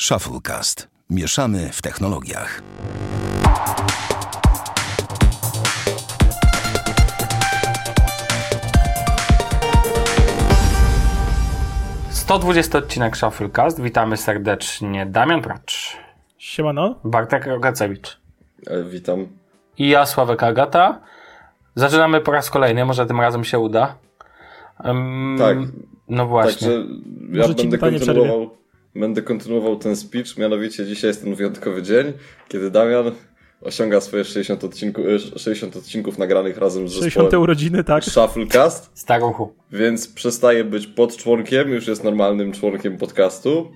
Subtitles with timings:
[0.00, 0.88] Shufflecast.
[1.10, 2.62] Mieszamy w technologiach.
[12.10, 13.80] Sto dwudziesty odcinek Shufflecast.
[13.80, 15.96] Witamy serdecznie Damian Pracz,
[16.38, 16.94] Siemano.
[17.04, 18.18] Bartek Rogacewicz
[18.66, 19.26] E, Witam.
[19.78, 21.00] i ja, Sławek Agata.
[21.74, 23.94] Zaczynamy po raz kolejny, może tym razem się uda.
[24.84, 25.56] Em, Tak.
[26.08, 26.68] No właśnie.
[26.68, 26.84] Także
[27.32, 28.50] ja Może będę kontynuował,
[29.00, 32.12] będę kontynuował ten speech, mianowicie dzisiaj jest ten wyjątkowy dzień,
[32.48, 33.12] kiedy Damian
[33.60, 38.04] osiąga swoje 60, odcinku, e, 60 odcinków nagranych razem z 60 zespołem urodziny, tak.
[38.04, 39.52] Shufflecast, Staruchu.
[39.72, 43.70] więc przestaje być podczłonkiem, już jest normalnym członkiem podcastu.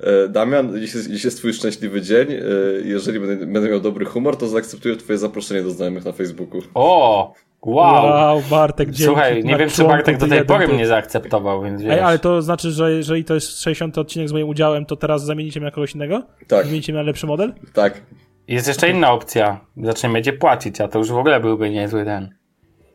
[0.00, 2.32] E, Damian, dziś jest, dziś jest twój szczęśliwy dzień.
[2.32, 2.40] E,
[2.84, 6.62] Jeżeli będę, będę miał dobry humor, to zaakceptuję twoje zaproszenie do znajomych na Facebooku.
[6.74, 7.34] O!
[7.66, 8.04] Wow!
[8.06, 9.02] Wow, Bartek, dzięki.
[9.04, 11.92] Słuchaj, nie wiem, czy Bartek do tej pory mnie zaakceptował, więc wiesz.
[11.92, 15.24] Ej, ale to znaczy, że jeżeli to jest 60 odcinek z moim udziałem, to teraz
[15.24, 16.22] zamienicie mnie na kogoś innego?
[16.48, 17.52] Tak, Zmienicie mnie na lepszy model?
[17.74, 18.02] tak.
[18.48, 19.60] Jest jeszcze inna opcja.
[19.76, 22.34] Zacznie będzie płacić, a to już w ogóle byłby niezły ten.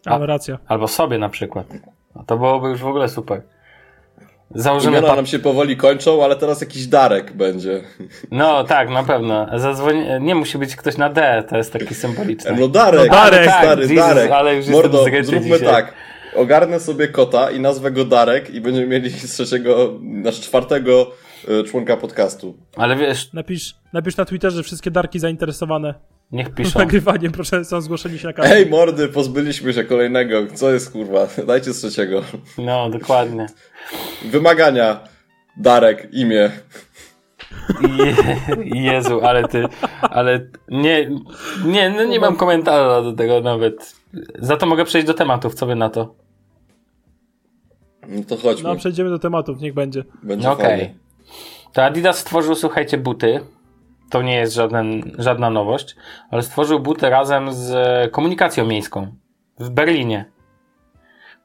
[0.05, 0.59] A, A- no racja.
[0.67, 1.67] Albo sobie na przykład.
[2.15, 3.41] A to byłoby już w ogóle super.
[4.55, 7.81] Założymy Imiona nam się powoli kończą, ale teraz jakiś Darek będzie.
[8.31, 9.59] No tak, na pewno.
[9.59, 10.05] Zadzwoni...
[10.21, 12.55] Nie musi być ktoś na D, to jest taki symboliczny.
[12.59, 14.31] No Darek, No Darek, tak, stary, Jesus, Darek.
[14.31, 15.59] ale już Mordo, zróbmy dzisiaj.
[15.59, 15.93] tak.
[16.35, 21.11] Ogarnę sobie kota i nazwę go Darek i będziemy mieli z trzeciego, nasz czwartego
[21.49, 22.57] y, członka podcastu.
[22.75, 25.93] Ale wiesz, Napisz, napisz na Twitterze wszystkie darki zainteresowane
[26.31, 26.79] niech piszą.
[26.79, 28.51] nagrywaniem, proszę, są zgłoszeni się na kanał.
[28.53, 30.47] Ej, mordy, pozbyliśmy się kolejnego.
[30.53, 31.27] Co jest kurwa?
[31.47, 32.21] Dajcie z trzeciego.
[32.57, 33.47] No, dokładnie.
[34.25, 34.99] Wymagania.
[35.57, 36.51] Darek, imię.
[37.97, 38.15] Je...
[38.83, 39.65] Jezu, ale ty,
[40.01, 41.09] ale nie,
[41.65, 43.95] nie, no nie mam komentarza do tego nawet.
[44.39, 46.15] Za to mogę przejść do tematów, co wy na to?
[48.07, 48.69] No to chodźmy.
[48.69, 50.03] No, przejdziemy do tematów, niech będzie.
[50.23, 50.65] Będzie No okej.
[50.65, 50.95] fajnie.
[51.73, 53.39] To Adidas stworzył, słuchajcie, buty.
[54.09, 55.95] To nie jest żaden, żadna nowość,
[56.31, 57.71] ale stworzył buty razem z
[58.11, 59.07] komunikacją miejską
[59.59, 60.25] w Berlinie.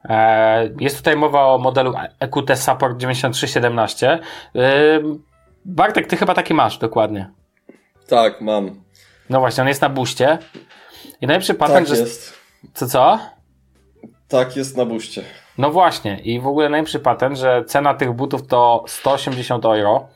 [0.09, 4.19] E, Jest tutaj mowa o modelu EQT Support 9317.
[4.55, 4.59] E,
[5.65, 7.29] Bartek, ty chyba taki masz, dokładnie.
[8.07, 8.81] Tak, mam.
[9.29, 10.37] No właśnie, on jest na buście.
[11.21, 11.95] I najlepszy Tak patent, że...
[11.97, 12.33] jest.
[12.73, 13.19] Co, co?
[14.27, 15.21] Tak jest na buście.
[15.57, 20.07] No właśnie, i w ogóle najlepszy patent, że cena tych butów to 180 euro.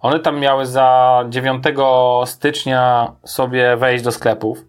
[0.00, 1.64] One tam miały za 9
[2.24, 4.64] stycznia sobie wejść do sklepów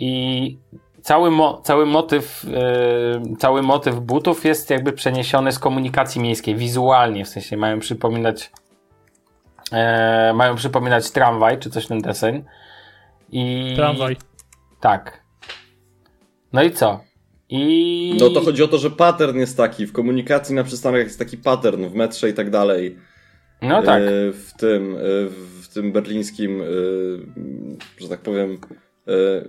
[0.00, 0.58] i
[1.02, 7.24] cały, mo cały, motyw, yy, cały motyw butów jest jakby przeniesiony z komunikacji miejskiej, wizualnie,
[7.24, 8.50] w sensie mają przypominać
[9.72, 12.44] e, mają przypominać tramwaj, czy coś ten deseń.
[13.30, 13.72] I...
[13.76, 14.16] Tramwaj.
[14.80, 15.24] Tak.
[16.52, 17.00] No i co?
[17.48, 18.16] I...
[18.20, 19.86] No to chodzi o to, że pattern jest taki.
[19.86, 22.98] W komunikacji na przystankach jest taki pattern, w metrze i tak dalej.
[23.64, 24.02] No tak.
[24.02, 24.98] E, W tym, e,
[25.62, 26.64] w tym berlińskim, e,
[27.98, 28.58] że tak powiem,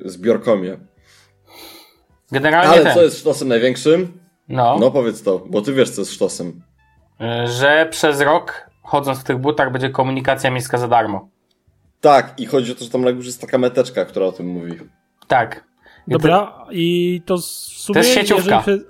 [0.06, 0.78] zbiorkomie.
[2.32, 4.12] Generalnie Ale ten, co jest sztosem największym?
[4.50, 6.62] no, No powiedz to, bo ty wiesz co jest sztosem.
[7.60, 11.30] że przez rok chodząc w tych butach będzie komunikacja miejska za darmo.
[12.02, 14.48] Tak, i chodzi o to, że tam na górze jest taka meteczka, która o tym
[14.48, 14.72] mówi.
[15.28, 15.64] Tak.
[16.08, 17.94] I Dobra, i to w sumie...
[17.94, 18.64] To jest sieciówka.
[18.68, 18.86] jeżeli.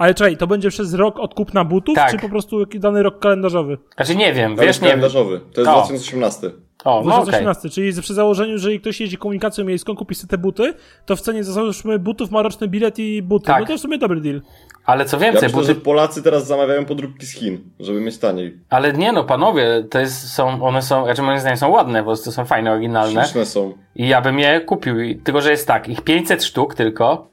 [0.00, 2.10] Ale czekaj, to będzie przez rok odkup na butów, Tak.
[2.10, 3.78] czy po prostu jaki dany rok kalendarzowy?
[3.96, 4.90] Znaczy nie wiem, To wiesz, nie wiem.
[4.90, 5.40] kalendarzowy.
[5.54, 5.74] To jest O.
[5.74, 6.50] 2018.
[6.84, 7.22] O, no okej.
[7.22, 10.74] 2018, czyli przy założeniu, że jeżeli ktoś jeździ komunikacją miejską, kupi sobie te buty,
[11.06, 13.46] to w cenie załóżmy butów ma roczny bilet i buty.
[13.46, 13.60] Tak.
[13.60, 14.40] No to w sumie dobry deal.
[14.84, 15.74] Ale co Ja więcej, myślę, buty...
[15.74, 18.58] że Polacy teraz zamawiają podróbki z Chin, żeby mieć taniej.
[18.70, 22.16] Ale nie no, panowie, to jest, są, one są, znaczy moim zdaniem są ładne, bo
[22.16, 23.24] to są fajne, oryginalne.
[23.24, 23.72] Śliczne są.
[23.96, 24.94] I ja bym je kupił,
[25.24, 27.30] tylko że jest tak, ich 500 sztuk tylko,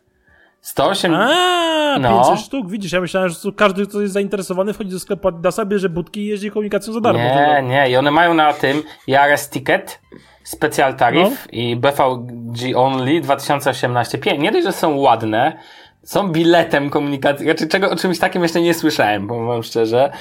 [0.67, 1.13] 108...
[1.15, 2.23] A, No.
[2.29, 5.89] 500 sztuk, widzisz, ja myślałem, że każdy, kto jest zainteresowany, wchodzi do sklepu Adidasa, bierze
[5.89, 7.19] budki i jeździ komunikacją za darmo.
[7.19, 7.89] Nie, nie.
[7.89, 10.01] I one mają na tym IRS Ticket,
[10.43, 11.51] Special Tariff No.
[11.51, 14.17] i BVG Only 2018.
[14.17, 15.57] Pie- Nie dość, że są ładne,
[16.03, 17.45] są biletem komunikacji.
[17.45, 20.11] Znaczy, czego, o czymś takim jeszcze nie słyszałem, powiem wam szczerze.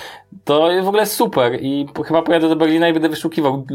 [0.44, 3.66] To jest w ogóle super i chyba pojadę do Berlina i będę wyszukiwał,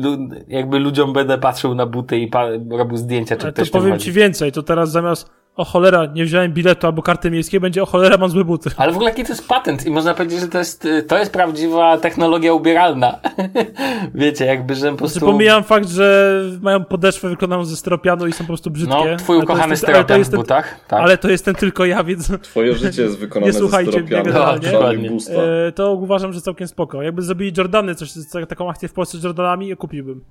[0.48, 2.32] jakby ludziom będę patrzył na buty i
[2.70, 6.06] robił zdjęcia, czy Ale to ktoś tym powiem ci więcej, to teraz zamiast o cholera,
[6.06, 8.70] nie wziąłem biletu albo karty miejskiej, będzie o cholera, mam złe buty.
[8.78, 11.18] Ale w ogóle jaki to jest patent i można powiedzieć, że to jest, y, to
[11.18, 13.20] jest prawdziwa technologia ubieralna.
[14.16, 15.20] Wiecie, jakby, że po prostu...
[15.20, 18.96] Znaczy, pomijam fakt, że mają podeszwę wykonaną ze styropianu i są po prostu brzydkie.
[19.12, 20.80] No, twój ukochany jest ten- styropian jest w ten- butach.
[20.88, 21.00] Tak.
[21.02, 24.60] Ale to jestem tylko ja, więc Twoje życie jest wykonane Nie ze słuchajcie mnie styropianu.
[24.72, 25.10] Dokładnie.
[25.10, 25.34] busta.
[25.34, 27.02] e, to uważam, że całkiem spoko.
[27.02, 28.12] Jakby zrobili Jordany, coś,
[28.50, 30.24] taką akcję w Polsce z Jordanami, kupiłbym.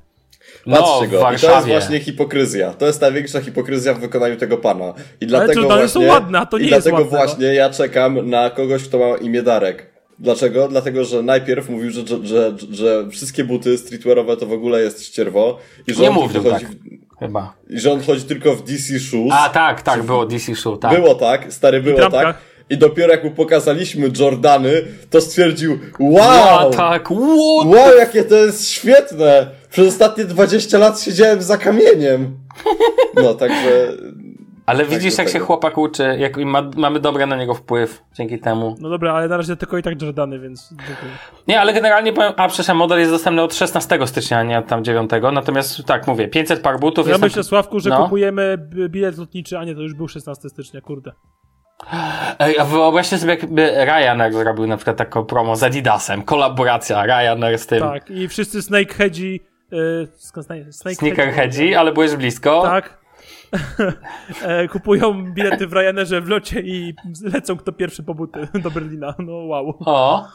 [0.67, 1.33] No, Patrzcie w go.
[1.33, 2.73] I to jest właśnie hipokryzja.
[2.73, 4.95] To jest największa hipokryzja w wykonaniu tego pana.
[5.21, 7.25] I dlatego Jordany właśnie, są ładne, a to i nie jest dlatego ładne, no.
[7.27, 9.91] właśnie ja czekam na kogoś, kto ma imię Darek.
[10.19, 10.69] Dlaczego?
[10.69, 15.05] Dlatego, że najpierw mówił, że, że, że, że wszystkie buty streetwearowe to w ogóle jest
[15.05, 15.59] ścierwo.
[15.87, 16.63] I że Nie on mówił tak.
[16.63, 16.75] w,
[17.21, 17.55] Chyba.
[17.71, 19.33] I że on chodzi tylko w DC Shoes.
[19.33, 20.95] A, tak, tak, było DC Show, tak.
[20.95, 22.39] Było tak, stary, było tak.
[22.71, 24.71] I dopiero jak mu pokazaliśmy Jordany,
[25.11, 26.13] to stwierdził, wow!
[26.61, 27.17] Wow, tak, what?
[27.67, 29.47] Wow, jakie to jest świetne!
[29.71, 32.37] Przez ostatnie 20 lat siedziałem za kamieniem.
[33.15, 33.93] No, także...
[34.67, 35.45] Ale Tak, widzisz, jak się tego.
[35.45, 38.77] chłopak uczy, jak ma, mamy dobry na niego wpływ dzięki temu.
[38.81, 40.75] No dobra, ale na razie tylko i tak Jordany, więc.
[41.49, 44.67] Nie, ale generalnie powiem, a przepraszam, model jest dostępny od 16 stycznia, a nie od
[44.67, 45.11] tam 9.
[45.33, 47.23] Natomiast tak mówię, 500 par butów Ja jest.
[47.23, 48.03] myślę, Sławku, że No.
[48.05, 48.59] kupujemy
[48.89, 51.13] bilet lotniczy, a nie, to już był 16 stycznia, kurde.
[52.39, 57.59] Ej, a wyobraźcie sobie, jakby Ryanair zrobił na przykład taką promo z Adidasem, kolaboracja Ryanair
[57.59, 57.81] z tym.
[57.81, 59.41] Tak, i wszyscy Snakeheadzi,
[59.71, 60.95] yy, Snakeheadzi?
[60.95, 62.63] Sneakerheadzi, ale byłeś blisko.
[62.63, 63.01] Tak.
[64.43, 69.15] e, kupują bilety w Ryanerze w locie i lecą kto pierwszy po buty do Berlina.
[69.19, 69.75] No wow.
[69.87, 70.29] O.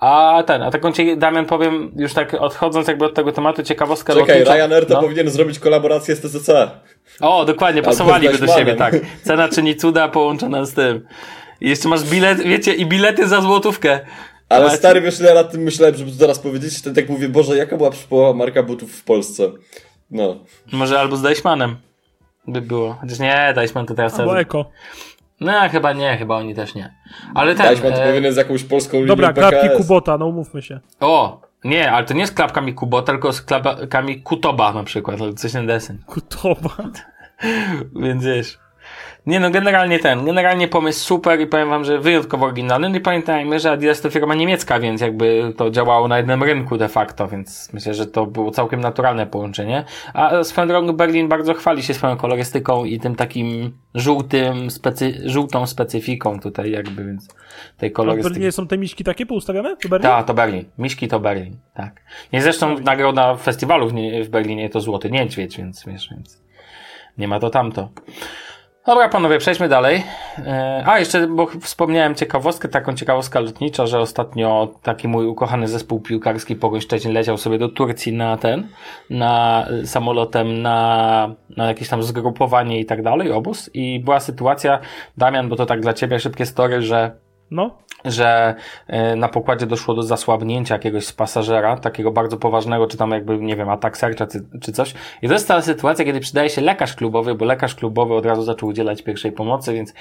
[0.00, 4.12] A ten, a taką ci, Damian, powiem, już tak odchodząc jakby od tego tematu, ciekawostka
[4.14, 4.54] Czekaj, lotnicza.
[4.54, 5.00] Ryanair to No.
[5.00, 6.70] powinien zrobić kolaborację z TCC.
[7.20, 8.96] O, dokładnie, pasowaliby do siebie, tak.
[9.24, 11.06] Cena czyni cuda połączona z tym.
[11.60, 14.00] I jeszcze masz bilet, wiecie, i bilety za złotówkę.
[14.48, 17.28] Ale Macie- stary, wiesz, ja nad tym myślałem, żeby to teraz powiedzieć, to tak mówię,
[17.28, 19.50] Boże, jaka była przypołowa marka butów w Polsce?
[20.10, 20.36] No.
[20.72, 21.76] Może albo z Deichmannem
[22.48, 22.96] by było.
[23.00, 24.20] Chociaż nie, Deichmann to teraz...
[24.20, 24.64] Albo Eko.
[25.40, 26.94] No, chyba nie, chyba oni też nie.
[27.34, 27.66] Ale ten...
[27.66, 29.76] Deichmann to e, powinien z jakąś polską linią Dobra, klapki PKS.
[29.76, 30.80] Kubota, no umówmy się.
[31.00, 35.34] O, nie, ale to nie z klapkami Kubota, tylko z klapkami Kutoba na przykład, ale
[35.34, 35.98] coś na desen.
[36.06, 36.76] Kutoba.
[38.02, 38.58] Więc wiesz.
[39.26, 42.88] Nie no, generalnie ten, generalnie pomysł super i powiem wam, że wyjątkowo oryginalny.
[42.88, 46.76] No i pamiętajmy, że Adidas to firma niemiecka, więc jakby to działało na jednym rynku
[46.76, 49.84] de facto, więc myślę, że to było całkiem naturalne połączenie.
[50.14, 55.66] A swoją drogą Berlin bardzo chwali się swoją kolorystyką i tym takim żółtym, specy, żółtą
[55.66, 57.28] specyfiką tutaj jakby, więc
[57.76, 58.32] tej A w kolorystyki.
[58.32, 59.76] Berlinie są te miśki takie poustawiane?
[59.82, 60.02] Do Berlin?
[60.02, 60.64] Tak, to Berlin.
[60.78, 62.00] Miśki to Berlin, tak.
[62.32, 63.92] Nie zresztą nagroda festiwalu w,
[64.24, 66.42] w Berlinie to Złoty Niedźwiedź, więc wiesz, więc
[67.18, 67.88] nie ma to tamto.
[68.86, 70.04] Dobra, panowie, przejdźmy dalej.
[70.38, 76.00] E, A, jeszcze, bo wspomniałem ciekawostkę, taką ciekawostkę lotnicza, że ostatnio taki mój ukochany zespół
[76.00, 78.68] piłkarski Pogoń Szczecin leciał sobie do Turcji na ten,
[79.10, 83.70] na y, samolotem, na, na jakieś tam zgrupowanie i tak dalej, obóz.
[83.74, 84.78] I była sytuacja,
[85.16, 87.10] Damian, bo to tak dla ciebie szybkie story, że
[87.50, 87.78] No.
[88.04, 88.54] Że
[88.86, 93.38] e, na pokładzie doszło do zasłabnięcia jakiegoś z pasażera, takiego bardzo poważnego, czy tam jakby,
[93.38, 94.94] nie wiem, atak serca, czy, czy coś.
[95.22, 98.42] I to jest ta sytuacja, kiedy przydaje się lekarz klubowy, bo lekarz klubowy od razu
[98.42, 99.94] zaczął udzielać pierwszej pomocy, więc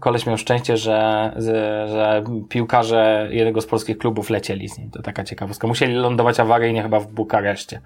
[0.00, 4.90] koleś miał szczęście, że, że, piłkarze jednego z polskich klubów lecieli z nim.
[4.90, 5.66] To taka ciekawostka.
[5.68, 7.80] Musieli lądować awaryjnie chyba w Bukareszcie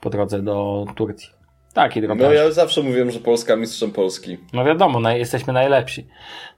[0.00, 1.28] po drodze do Turcji.
[1.74, 2.34] Taki No drobiazg.
[2.34, 4.38] ja zawsze mówiłem, że Polska mistrzem Polski.
[4.52, 6.06] No wiadomo, naj, jesteśmy najlepsi.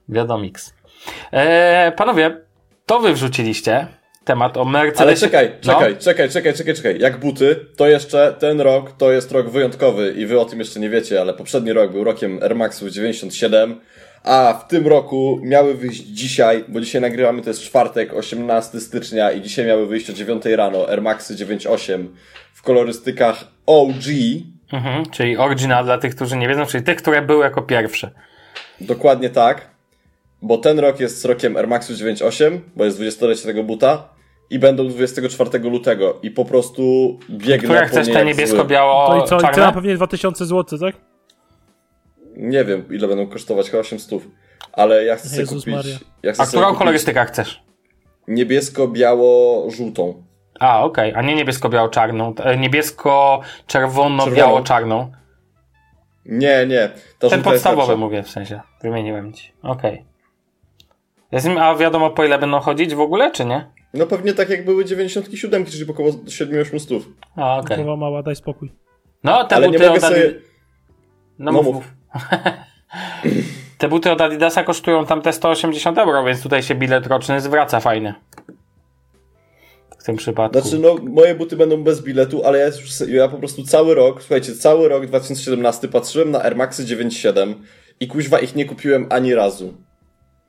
[0.09, 0.75] Wiadomiks.
[1.31, 2.37] E, panowie,
[2.85, 3.87] to wy wrzuciliście
[4.25, 5.03] temat o Mercedesie.
[5.03, 5.73] Ale czekaj, No.
[5.73, 6.99] czekaj, czekaj, czekaj, czekaj, czekaj.
[6.99, 10.79] Jak buty, to jeszcze ten rok to jest rok wyjątkowy i wy o tym jeszcze
[10.79, 13.79] nie wiecie, ale poprzedni rok był rokiem Air Maxów 97,
[14.23, 19.31] a w tym roku miały wyjść dzisiaj, bo dzisiaj nagrywamy, to jest czwartek, 18 stycznia
[19.31, 22.15] i dzisiaj miały wyjść o 9 rano Air Maxy 98
[22.53, 23.93] w kolorystykach OG,
[24.73, 28.11] Mhm, czyli oryginal dla tych, którzy nie wiedzą, czyli tych, które były jako pierwsze.
[28.81, 29.74] Dokładnie tak,
[30.41, 34.09] bo ten rok jest rokiem Air Maxu 98, bo jest 20-lecie tego buta
[34.49, 39.27] i będą 24 lutego i po prostu biegnę Które po chcesz te niebiesko-biało To i
[39.27, 39.37] co?
[39.37, 39.73] I cena czarne?
[39.73, 40.95] pewnie 2000 zł, tak?
[42.37, 44.21] Nie wiem, ile będą kosztować, chyba 800,
[44.73, 45.75] ale ja chcę sobie Jezus kupić...
[45.75, 45.97] Maria.
[46.23, 47.63] Ja chcę A sobie którą kupić kolorystykę chcesz?
[48.27, 50.23] Niebiesko-biało-żółtą.
[50.59, 52.33] A, okej, a nie niebiesko-biało-czarną.
[52.43, 55.11] e, Niebiesko-czerwono-biało-czarną.
[56.25, 56.89] Nie, nie.
[57.19, 58.61] Ta Ten podstawowy mówię w sensie.
[58.81, 59.51] Wymieniłem ci.
[59.63, 59.95] Okej.
[59.97, 60.05] Im-
[61.59, 63.71] A wiadomo po ile będą chodzić w ogóle, czy nie?
[63.93, 66.99] No pewnie tak jak były 97, czyli około 7-800.
[67.35, 67.77] A, okej.
[67.77, 68.71] Głowa mała, daj spokój.
[69.23, 70.33] No, te Ale nie buty mogę od Adi- sobie...
[71.39, 71.83] No, No mów.
[73.77, 77.79] Te buty od Adidasa kosztują tam te 180 euro, więc tutaj się bilet roczny zwraca
[77.79, 78.15] fajnie.
[79.99, 80.59] W tym przypadku.
[80.59, 84.21] Znaczy, no, moje buty będą bez biletu, ale ja, już, ja po prostu cały rok,
[84.21, 87.55] słuchajcie, cały rok 2017 patrzyłem na Air Maxy 97
[87.99, 89.73] i kuźwa ich nie kupiłem ani razu.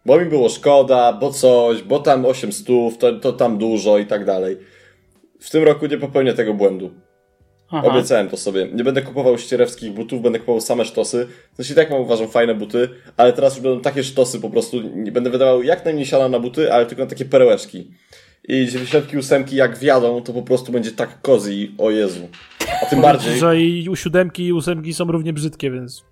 [0.06, 4.25] Bo mi było szkoda, bo coś, bo tam 800, to, to tam dużo i tak
[4.25, 4.56] dalej.
[5.40, 6.90] W tym roku nie popełnię tego błędu.
[7.70, 7.88] Aha.
[7.88, 8.68] Obiecałem to sobie.
[8.72, 11.26] Nie będę kupował ścierewskich butów, będę kupował same sztosy.
[11.54, 14.80] Znaczy i tak mam uważam fajne buty, ale teraz już będą takie sztosy po prostu.
[14.94, 17.90] Nie będę wydawał jak najmniej siana na buty, ale tylko na takie perełeczki.
[18.48, 22.28] I 98 jak wjadą, to po prostu będzie tak cozy, o Jezu.
[22.82, 26.04] A tym bardziej, Że i u siódemki i ósemki są równie brzydkie, więc...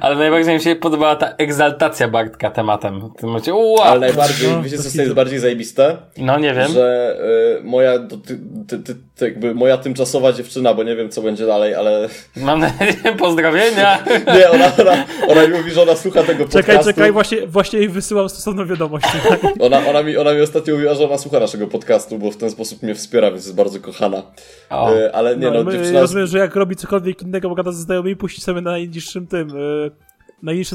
[0.00, 3.00] Ale najbardziej mi się podobała ta egzaltacja Bartka tematem.
[3.00, 3.80] W tym momencie, wow!
[3.80, 5.96] Ale najbardziej, No, wiecie co jest bardziej zajebiste?
[6.16, 6.72] No nie wiem.
[6.72, 7.16] Że
[7.60, 11.46] y, moja, ty, ty, ty, ty, jakby moja tymczasowa dziewczyna, bo nie wiem co będzie
[11.46, 14.04] dalej, ale Mam nadzieję, pozdrowienia.
[14.36, 16.58] nie, ona, ona, ona mi mówi, że ona słucha tego podcastu.
[16.58, 19.06] Czekaj, czekaj, właśnie, właśnie jej wysyłam stosowną wiadomość.
[19.60, 22.50] Ona, ona, mi, ona mi ostatnio mówiła, że ona słucha naszego podcastu, bo w ten
[22.50, 24.22] sposób mnie wspiera, więc jest bardzo kochana.
[24.70, 24.94] O.
[24.94, 26.00] Y, ale nie No, no, my, dziewczyna...
[26.00, 29.56] rozumiem, że jak robi cokolwiek innego, bo gada ze znajomymi, puści sobie na najniższym tym,
[29.56, 29.90] y,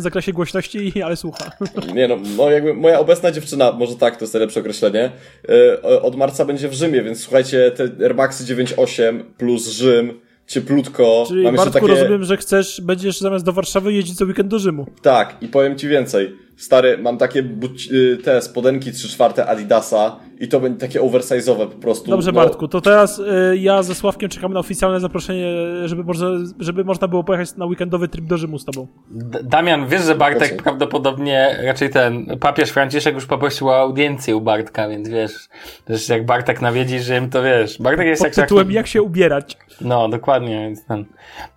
[0.02, 1.52] zakresie głośności, ale słucha.
[1.94, 5.12] Nie no, no jakby moja obecna dziewczyna, może tak, to jest najlepsze określenie,
[5.50, 11.26] y, od marca będzie w Rzymie, więc słuchajcie, te Air Maxy 9.8 plus Rzym, cieplutko,
[11.28, 11.88] Czyli mam Bartku, takie...
[11.88, 14.86] rozumiem, że chcesz, będziesz zamiast do Warszawy jeździć co weekend do Rzymu.
[15.02, 16.36] Tak, i powiem ci więcej.
[16.58, 21.68] Stary, mam takie buci- y, te spodenki 3 czwarte Adidasa i to będzie takie oversize'owe
[21.68, 22.12] po prostu.
[22.12, 25.54] Dobrze, no, Bartku, to teraz y, ja ze Sławkiem czekamy na oficjalne zaproszenie,
[25.86, 28.88] żeby, może, żeby można było pojechać na weekendowy trip do Rzymu z tobą.
[29.12, 30.64] D- Damian, wiesz, że Bartek Proszę.
[30.64, 35.48] prawdopodobnie, raczej ten papież Franciszek już poprosił o audiencję u Bartka, więc wiesz,
[35.90, 38.38] że jak Bartek nawiedzi Rzym, to wiesz, Bartek jest Pod jak...
[38.38, 39.58] jak tytułem Jak się ubierać.
[39.82, 41.06] No, dokładnie, więc ten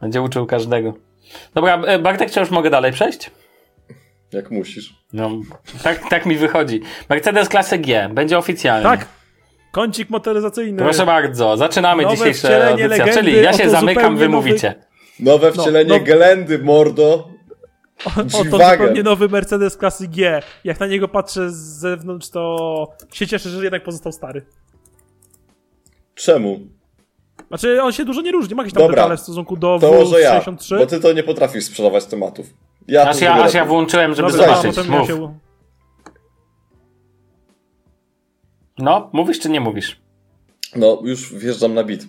[0.01, 0.95] będzie uczył każdego.
[1.55, 3.31] Dobra, e, Bartek, czy już mogę dalej przejść?
[4.33, 4.95] Jak musisz.
[5.13, 5.31] No,
[5.83, 6.81] tak, tak mi wychodzi.
[7.09, 8.85] Mercedes klasy G, będzie oficjalnie.
[8.85, 9.07] Tak,
[9.73, 10.79] kącik motoryzacyjny.
[10.79, 14.75] Proszę bardzo, zaczynamy Nowe dzisiejsze audycja, czyli ja się zamykam, wy nowy- mówicie.
[15.21, 16.05] Nowe wcielenie no.
[16.05, 17.29] Gelendy, mordo.
[18.05, 20.43] Oto zupełnie nowy Mercedes klasy G.
[20.65, 24.47] Jak na niego patrzę z zewnątrz, to się cieszę, że jednak pozostał stary.
[26.15, 26.61] Czemu?
[27.51, 29.93] Znaczy, on się dużo nie różni, ma jakieś tam Dobra, detale w stosunku do To
[29.93, 30.79] może ja, W63.
[30.79, 32.47] bo ty to nie potrafisz sprzedawać tematów.
[32.89, 33.69] Ja Aż to ja, aż ja lepiej.
[33.69, 34.77] włączyłem, żeby Dobra, zobaczyć.
[34.77, 35.09] potem ja Mów.
[35.09, 35.39] się...
[38.79, 40.01] No, mówisz czy nie mówisz?
[40.77, 42.03] No, już wjeżdżam na bit.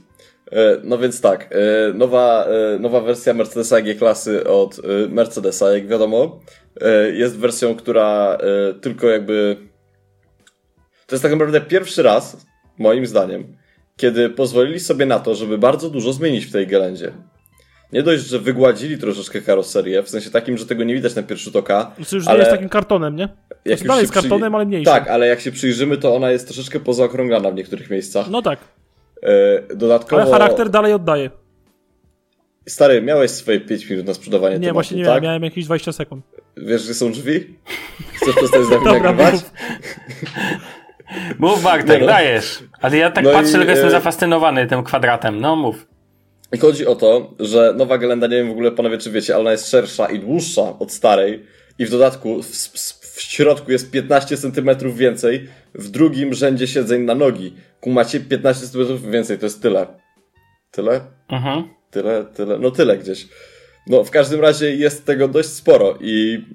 [0.52, 6.40] E, No więc tak, e, nowa, e, nowa wersja Mercedesa G-klasy od Mercedesa, jak wiadomo,
[7.14, 8.38] jest wersją, która
[8.82, 9.58] tylko jakby...
[11.08, 12.46] To jest tak naprawdę pierwszy raz,
[12.78, 13.58] moim zdaniem,
[13.98, 17.12] kiedy pozwolili sobie na to, żeby bardzo dużo zmienić w tej gelendzie.
[17.94, 21.52] Nie dość, że wygładzili troszeczkę karoserię, w sensie takim, że tego nie widać na pierwszy
[21.60, 23.30] oka, Znaczy już ale nie jest takim kartonem, nie?
[23.66, 24.86] jak Znaczy, dalej jest kartonem, ale mniejszy.
[24.86, 28.30] Tak, ale jak się przyjrzymy, to ona jest troszeczkę pozaokrąglana w niektórych miejscach.
[28.30, 28.60] No tak,
[29.24, 30.22] E, Dodatkowo...
[30.22, 31.30] ale charakter dalej oddaje.
[32.70, 35.10] Stary, miałeś swoje 5 minut na sprzedawanie Nie, tematu, właśnie nie tak?
[35.12, 36.26] miałem, miałem jakieś 20 sekund.
[36.58, 37.56] Wiesz, gdzie są drzwi?
[38.14, 39.36] Chcesz przestać z nami Dobra, nagrywać?
[41.40, 41.64] Mów.
[41.64, 42.08] Bartek, no.
[42.08, 42.64] dajesz.
[42.82, 45.42] Ale ja tak No patrzę, tylko jestem e, zafascynowany tym kwadratem.
[45.42, 45.88] No mów.
[46.54, 49.42] I chodzi o to, że nowa Gelenda, nie wiem w ogóle panowie czy wiecie, ale
[49.42, 51.46] ona jest szersza i dłuższa od starej
[51.80, 57.02] i w dodatku w, w, w środku jest 15 cm więcej, w drugim rzędzie siedzeń
[57.02, 57.54] na nogi.
[57.80, 59.88] Kumacie 15 cm więcej, to jest tyle.
[60.72, 61.02] Tyle?
[61.30, 61.64] Mhm.
[61.92, 63.28] Tyle, tyle, no tyle gdzieś.
[63.88, 66.46] No w każdym razie jest tego dość sporo i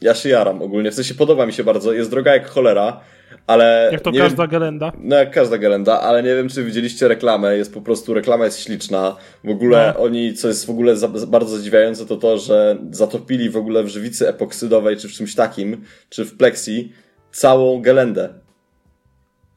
[0.00, 3.00] ja się jaram ogólnie, w sensie podoba mi się bardzo, jest droga jak cholera,
[3.46, 3.88] ale...
[3.92, 4.92] Jak to każda Wiem, gelenda.
[4.98, 8.60] no jak każda gelenda, ale nie wiem czy widzieliście reklamę, jest po prostu, reklama jest
[8.60, 10.02] śliczna, w ogóle No.
[10.04, 13.88] oni, co jest w ogóle za, bardzo zadziwiające, to to, że zatopili w ogóle w
[13.88, 16.92] żywicy epoksydowej, czy w czymś takim, czy w plexi,
[17.32, 18.28] całą gelendę.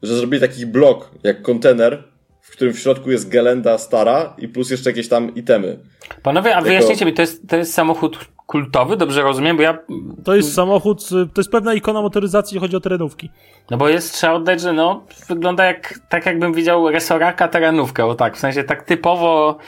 [0.02, 2.04] Że zrobili taki blok, jak kontener,
[2.40, 5.78] w którym w środku jest gelenda stara i plus jeszcze jakieś tam itemy.
[6.22, 9.56] Panowie, a Jako- wyjaśnijcie mi, to jest, to jest samochód kultowy, dobrze rozumiem?
[9.56, 9.78] Bo ja.
[10.24, 13.30] To jest samochód, to jest pewna ikona motoryzacji, jeśli chodzi o terenówki.
[13.70, 18.14] No bo jest, trzeba oddać, że no, wygląda jak, tak jakbym widział resoraka terenówkę, o
[18.14, 19.58] tak, w sensie tak typowo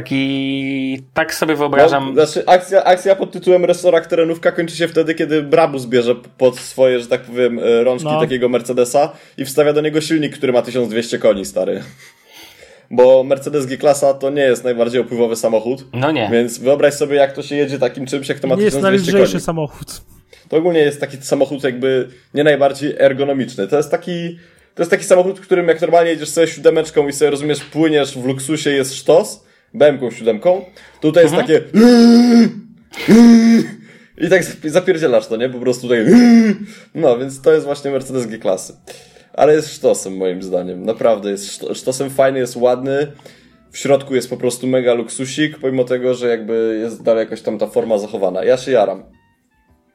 [0.00, 2.14] taki, tak sobie wyobrażam.
[2.14, 6.58] No, znaczy, akcja, akcja pod tytułem Restorak Terenówka kończy się wtedy, kiedy Brabus bierze pod
[6.58, 8.20] swoje, że tak powiem, e, rączki No.
[8.20, 11.82] takiego Mercedesa i wstawia do niego silnik, który ma 1200 koni, stary.
[12.90, 15.84] Bo Mercedes G-klasa to nie jest najbardziej opływowy samochód.
[15.92, 16.28] No nie.
[16.32, 19.12] Więc wyobraź sobie, jak to się jedzie takim czymś, jak to ma Nie jest 1200
[19.12, 19.44] najlżejszy koni.
[19.44, 19.86] samochód.
[20.48, 23.68] To ogólnie jest taki samochód jakby nie najbardziej ergonomiczny.
[23.68, 24.38] To jest taki,
[24.74, 28.18] to jest taki samochód, w którym jak normalnie jedziesz sobie siódemeczką i sobie rozumiesz, płyniesz
[28.18, 30.64] w luksusie, jest sztos, BMW siódemką,
[31.00, 31.62] tutaj jest takie
[34.18, 35.48] i tak zapi- zapierdzielasz to, nie?
[35.48, 35.98] Po prostu tak
[36.94, 38.72] no, więc to jest właśnie Mercedes G-klasy.
[39.32, 40.84] Ale jest sztosem moim zdaniem.
[40.84, 43.12] Naprawdę jest szto- sztosem fajny, jest ładny.
[43.70, 47.58] W środku jest po prostu mega luksusik, pomimo tego, że jakby jest dalej jakoś tam
[47.58, 48.44] ta forma zachowana.
[48.44, 49.02] Ja się jaram.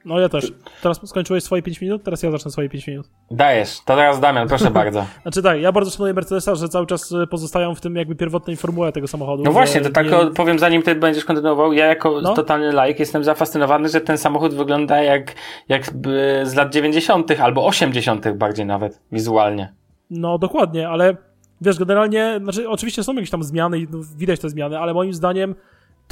[0.04, 0.52] No ja też.
[0.82, 3.06] Teraz skończyłeś swoje 5 minut, teraz ja zacznę swoje 5 minut.
[3.30, 3.78] Dajesz.
[3.84, 5.04] To teraz Damian, proszę bardzo.
[5.22, 8.56] Znaczy tak, ja bardzo szanuję Mercedesa, że cały czas y, pozostają w tym jakby pierwotnej
[8.56, 9.42] formule tego samochodu.
[9.42, 12.34] No właśnie, to tak nie- powiem, zanim ty będziesz kontynuował, ja jako No.
[12.34, 15.34] totalny laik jestem zafascynowany, że ten samochód wygląda jak,
[15.68, 17.30] jakby z lat 90.
[17.40, 18.32] albo 80.
[18.36, 19.72] bardziej nawet, wizualnie.
[20.10, 21.16] No dokładnie, ale
[21.60, 25.12] wiesz, generalnie, znaczy oczywiście są jakieś tam zmiany i no, widać te zmiany, ale moim
[25.14, 25.54] zdaniem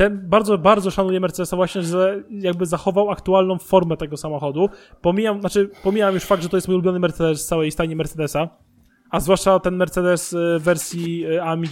[0.00, 4.68] ten bardzo, bardzo szanuję Mercedesa właśnie, że jakby zachował aktualną formę tego samochodu.
[5.02, 8.48] Pomijam, znaczy, pomijam już fakt, że to jest mój ulubiony Mercedes z całej stajni Mercedesa,
[9.10, 11.70] a zwłaszcza ten Mercedes y, w wersji y, AMG.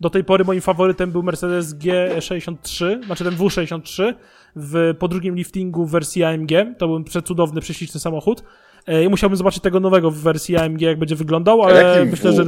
[0.00, 4.14] Do tej pory moim faworytem był Mercedes G63, znaczy ten W63
[4.56, 6.50] w, po drugim liftingu w wersji AMG.
[6.78, 8.42] To był przecudowny, prześliczny samochód.
[8.86, 12.44] E, I musiałbym zobaczyć tego nowego w wersji AMG, jak będzie wyglądał, ale myślę, że...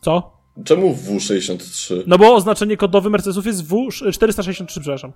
[0.00, 0.41] Co?
[0.64, 2.02] Czemu W63?
[2.06, 5.12] No bo oznaczenie kodowe Mercedesów jest W463, przepraszam.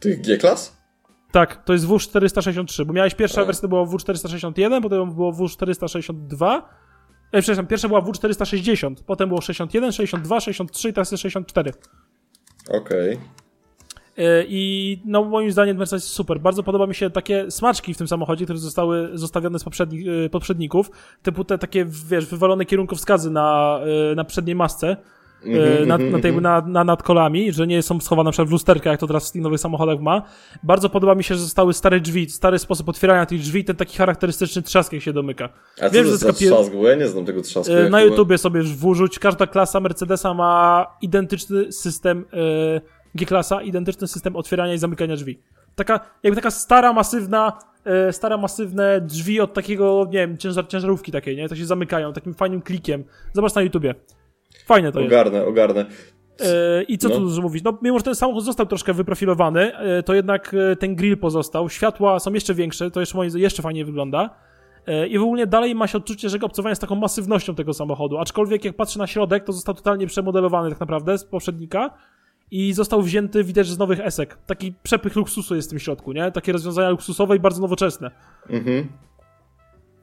[0.00, 0.76] Tych G-klas?
[1.32, 3.46] Tak, to jest W463, bo miałeś pierwsza O.
[3.46, 6.62] wersja to była W461, potem było W462.
[7.32, 11.72] E, przepraszam, pierwsza była W460, potem było 61, 62, 63 i teraz jest 64.
[12.68, 13.12] Okej.
[13.12, 13.18] E,
[14.48, 16.40] I no moim zdaniem Mercedes jest super.
[16.40, 20.28] Bardzo podoba mi się takie smaczki w tym samochodzie, które zostały zostawione z poprzednich, e,
[20.30, 20.90] poprzedników.
[21.22, 23.78] Typu te takie, wiesz, wywalone kierunkowskazy na,
[24.12, 24.88] e, na przedniej masce.
[24.88, 24.96] e,
[25.46, 26.42] Mhm, na, mhm, na, tej, mhm.
[26.42, 29.28] na, na nad kolami, że nie są schowane na przykład w lusterkach, jak to teraz
[29.28, 30.22] w tych nowych samochodach ma.
[30.62, 33.96] Bardzo podoba mi się, że zostały stare drzwi, stary sposób otwierania tych drzwi, ten taki
[33.98, 35.48] charakterystyczny trzask, jak się domyka.
[35.80, 36.72] A co Wiem, to że skapie- trzask?
[36.72, 37.72] Bo ja nie znam tego trzasku.
[37.72, 42.80] E, Na YouTubie sobie wrzuć, każda klasa Mercedesa ma identyczny system e,
[43.14, 45.38] G-klasa, identyczny system otwierania i zamykania drzwi.
[45.74, 51.12] Taka, jakby taka stara, masywna, e, stara, masywne drzwi od takiego, nie wiem, ciężar, ciężarówki
[51.12, 51.48] takiej, nie?
[51.48, 53.04] To się zamykają takim fajnym klikiem.
[53.32, 53.94] Zobacz na YouTubie.
[54.66, 55.12] Fajne to jest.
[55.12, 55.86] Ogarnę, ogarnę.
[56.40, 57.14] E, I co No.
[57.14, 57.64] tu dużo mówić?
[57.64, 61.68] No, mimo że ten samochód został troszkę wyprofilowany, e, to jednak e, ten grill pozostał.
[61.68, 64.30] Światła są jeszcze większe, to jeszcze, jeszcze fajniej wygląda.
[65.08, 68.18] I w ogóle dalej ma się odczucie, że obcowanie z taką masywnością tego samochodu.
[68.18, 71.90] Aczkolwiek jak patrzę na środek, to został totalnie przemodelowany tak naprawdę z poprzednika
[72.50, 74.38] i został wzięty, widać, z nowych esek.
[74.46, 76.32] Taki przepych luksusu jest w tym środku, nie?
[76.32, 78.10] Takie rozwiązania luksusowe i bardzo nowoczesne.
[78.50, 78.88] Mhm.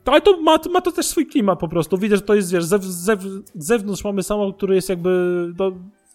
[0.03, 1.97] To, ale to ma, ma to też swój klimat po prostu.
[1.97, 3.19] Widać, że to jest, wiesz, zew, zew,
[3.55, 5.71] zewnątrz mamy samochód, który jest jakby no,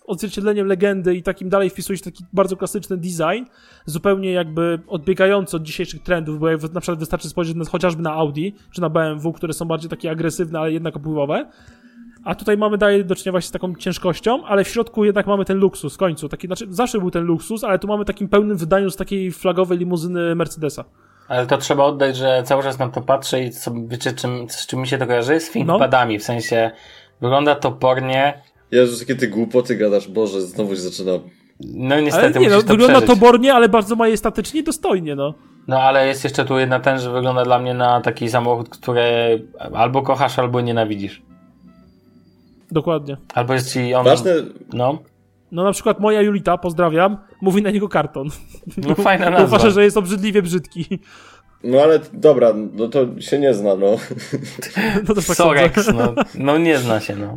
[0.06, 3.44] odzwierciedleniem legendy i takim dalej wpisuje się taki bardzo klasyczny design,
[3.86, 8.12] zupełnie jakby odbiegający od dzisiejszych trendów, bo jak na przykład wystarczy spojrzeć na, chociażby na
[8.12, 11.50] Audi czy na BMW, które są bardziej takie agresywne, ale jednak opływowe.
[12.26, 15.44] A tutaj mamy dalej do czynienia właśnie z taką ciężkością, ale w środku jednak mamy
[15.44, 16.28] ten luksus w końcu.
[16.28, 19.78] Taki, znaczy, zawsze był ten luksus, ale tu mamy takim pełnym wydaniu z takiej flagowej
[19.78, 20.84] limuzyny Mercedesa.
[21.28, 24.66] Ale to trzeba oddać, że cały czas na to patrzę i co, wiecie, czym, z
[24.66, 25.40] czym mi się to kojarzy?
[25.40, 26.70] Z thinkpadami, w sensie
[27.20, 31.12] wygląda topornie, Jezus, jakie ty głupoty gadasz, Boże, znowu się zaczyna.
[31.60, 33.08] no niestety Ale nie, no, to wygląda przeżyć.
[33.08, 35.34] tobornie, ale bardzo majestatycznie i dostojnie, no.
[35.68, 39.02] No ale jest jeszcze tu jedna ten, że wygląda dla mnie na taki samochód, który
[39.74, 41.22] albo kochasz, albo nienawidzisz.
[42.70, 43.16] Dokładnie.
[43.34, 44.04] Albo jest ci on...
[44.04, 44.32] Ważne,
[44.72, 44.98] No,
[45.52, 48.28] No na przykład moja Julita, pozdrawiam, mówi na niego karton.
[48.76, 49.70] no fajna Uważa, nazwa.
[49.70, 50.86] że jest obrzydliwie brzydki.
[51.64, 53.96] no ale dobra, no to się nie zna, no.
[54.96, 57.34] No to tak Sorex, no, no nie zna się, no.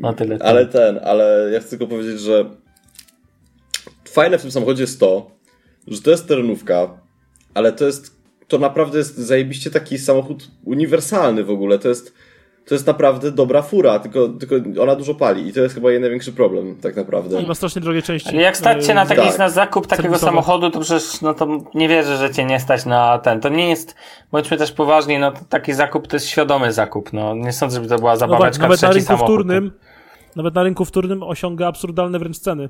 [0.00, 0.38] No tyle.
[0.40, 2.44] Ale ten, ale ja chcę tylko powiedzieć, że
[4.08, 5.30] fajne w tym samochodzie jest to,
[5.86, 7.00] że to jest terenówka,
[7.54, 8.16] ale to jest,
[8.48, 12.14] to naprawdę jest zajebiście taki samochód uniwersalny w ogóle, to jest,
[12.68, 16.00] to jest naprawdę dobra fura, tylko, tylko ona dużo pali i to jest chyba jej
[16.00, 17.42] największy problem, tak naprawdę.
[17.42, 18.28] I ma strasznie drogie części.
[18.28, 19.38] Ale jak stać się na taki Tak.
[19.38, 20.30] na zakup takiego Serwisowo.
[20.30, 23.40] samochodu, to przecież no to nie wierzę, że cię nie stać na ten.
[23.40, 23.94] To nie jest,
[24.32, 27.12] bądźmy też poważni, no taki zakup to jest świadomy zakup.
[27.12, 29.26] No nie sądzę, żeby to była no tak, zabaweczka nawet na rynku samochód.
[29.26, 29.72] wtórnym,
[30.36, 32.68] nawet na rynku wtórnym osiąga absurdalne wręcz ceny.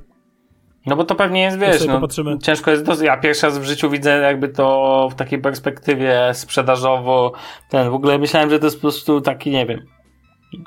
[0.86, 2.38] No bo to pewnie jest, wiesz, no, popatrzymy.
[2.38, 3.04] ciężko jest, do...
[3.04, 7.32] ja pierwszy raz w życiu widzę jakby to w takiej perspektywie sprzedażowo,
[7.68, 9.80] ten, w ogóle myślałem, że to jest po prostu taki, nie wiem,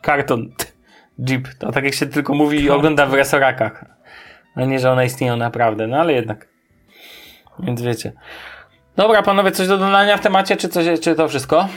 [0.01, 0.49] karton,
[1.30, 3.86] jeep, to tak jak się tylko mówi i ogląda w resorakach,
[4.56, 6.47] a nie, że one istnieją naprawdę, no ale jednak,
[7.60, 8.13] więc wiecie.
[8.95, 11.67] Dobra, panowie, coś do dodania w temacie, czy, coś, czy to wszystko?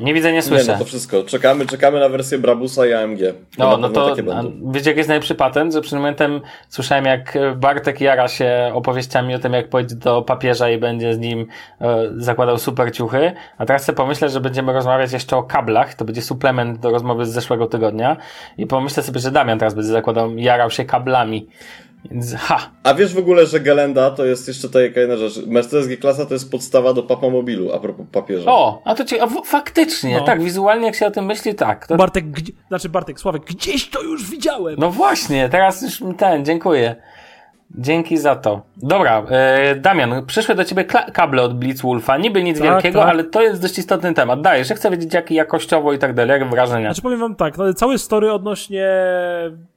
[0.00, 0.72] Nie widzę, nie Nie, słyszę.
[0.72, 1.24] no to wszystko.
[1.24, 3.20] Czekamy, czekamy na wersję Brabusa i AMG.
[3.58, 4.16] No, no pewno to
[4.72, 5.72] wiecie, jaki jest najlepszy patent?
[5.72, 10.70] Że przed momentem słyszałem, jak Bartek jara się opowieściami o tym, jak pójdzie do papieża
[10.70, 11.46] i będzie z nim
[11.80, 13.32] e, zakładał super ciuchy.
[13.58, 15.94] A teraz sobie pomyślę, że będziemy rozmawiać jeszcze o kablach.
[15.94, 18.16] To będzie suplement do rozmowy z zeszłego tygodnia.
[18.58, 21.48] I pomyślę sobie, że Damian teraz będzie zakładał, jarał się kablami.
[22.10, 22.70] Więc ha!
[22.82, 25.46] A wiesz w ogóle, że Gelenda to jest jeszcze taka jedna rzecz.
[25.46, 28.50] Mercedes G-klasa to jest podstawa do papamobilu, a propos papieża.
[28.52, 30.24] O, a to ci, a, w- faktycznie, No.
[30.24, 31.86] tak, wizualnie jak się o tym myśli, tak.
[31.86, 34.74] To, Bartek, gdzie, znaczy Bartek, Sławek, gdzieś to już widziałem.
[34.78, 36.96] No właśnie, teraz już ten, dziękuję.
[37.78, 38.62] Dzięki za to.
[38.76, 42.16] Dobra, e, Damian, przyszły do ciebie kable od Blitzwolfa.
[42.18, 43.08] Niby nic Tak, wielkiego, tak.
[43.08, 44.40] ale to jest dość istotny temat.
[44.40, 46.88] Dajesz, ja chcę wiedzieć jak jakościowo i tak dalej, jak wrażenia.
[46.88, 48.88] Znaczy powiem wam tak, no, całe story odnośnie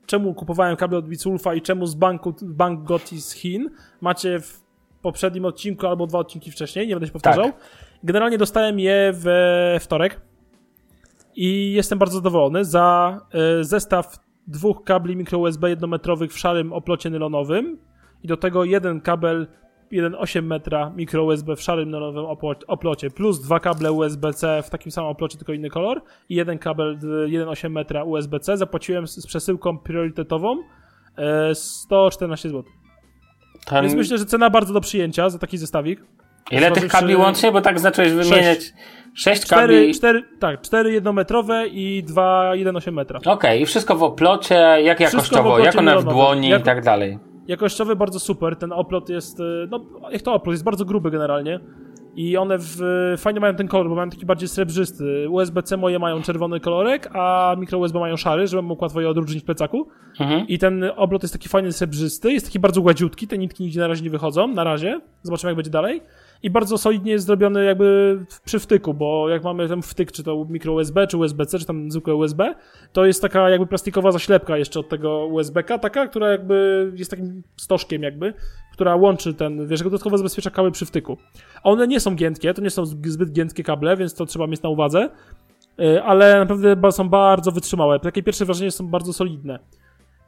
[0.10, 3.70] czemu kupowałem kable od Biculfa i czemu z banku, bank Gotti z Chin
[4.02, 4.62] macie w
[5.02, 7.46] poprzednim odcinku albo dwa odcinki wcześniej, nie będę się powtarzał.
[7.46, 7.56] Tak.
[8.04, 10.22] Generalnie dostałem je we wtorek
[11.36, 13.18] i jestem bardzo zadowolony za
[13.60, 17.78] e, zestaw dwóch kabli mikro USB jednometrowych w szarym oplocie nylonowym
[18.24, 19.48] i do tego jeden kabel
[19.92, 25.10] 1,8 metra mikro USB w szarym oplo- oplocie, plus dwa kable USB-C w takim samym
[25.10, 28.58] oplocie, tylko inny kolor i jeden kabel y, 1,8 metra USB-C.
[28.58, 30.56] Zapłaciłem z, przesyłką priorytetową
[31.18, 32.64] e, 114 zł.
[33.66, 33.82] Ten...
[33.82, 36.00] Więc myślę, że cena bardzo do przyjęcia za taki zestawik.
[36.52, 37.52] Ile tych zważywszy- kabli łącznie?
[37.52, 38.60] Bo tak zacząłeś wymieniać.
[39.14, 39.94] Sześć Cztery, kabli.
[39.94, 43.20] cztery, tak, cztery jednometrowe i dwa 1,8 metra.
[43.26, 46.14] Okej, i wszystko w oplocie, jak Wszystko jakościowo, oplocie jak one w nylonowym.
[46.14, 47.20] dłoni i tak dalej.
[47.50, 51.60] Jakościowy bardzo super, ten oplot jest, y, no jak to oplot, jest bardzo gruby generalnie
[52.16, 52.78] i one w,
[53.18, 55.30] fajnie mają ten kolor, bo mają taki bardziej srebrzysty.
[55.30, 59.44] USB-C moje mają czerwony kolorek, a mikro USB mają szary, żebym mógł łatwo je odróżnić
[59.44, 59.88] w plecaku.
[60.20, 60.48] Mhm.
[60.48, 63.88] I ten oblot jest taki fajny srebrzysty, jest taki bardzo gładziutki, te nitki nigdzie na
[63.88, 65.02] razie nie wychodzą, na razie.
[65.24, 66.02] Zobaczymy jak będzie dalej.
[66.44, 70.46] I bardzo solidnie jest zrobiony jakby przy wtyku, bo jak mamy ten wtyk, czy to
[70.50, 72.56] mikro USB, czy USB-C, czy tam zwykłe USB,
[72.94, 77.44] to jest taka jakby plastikowa zaślepka jeszcze od tego USB-ka, taka, która jakby jest takim
[77.58, 78.34] stożkiem jakby,
[78.74, 81.18] która łączy ten, wiesz, dodatkowo zabezpiecza kable przy wtyku.
[81.64, 84.62] A one nie są giętkie, to nie są zbyt giętkie kable, więc to trzeba mieć
[84.62, 85.10] na uwadze,
[85.80, 88.00] Y, ale naprawdę są bardzo wytrzymałe.
[88.00, 89.60] Takie pierwsze wrażenie są bardzo solidne.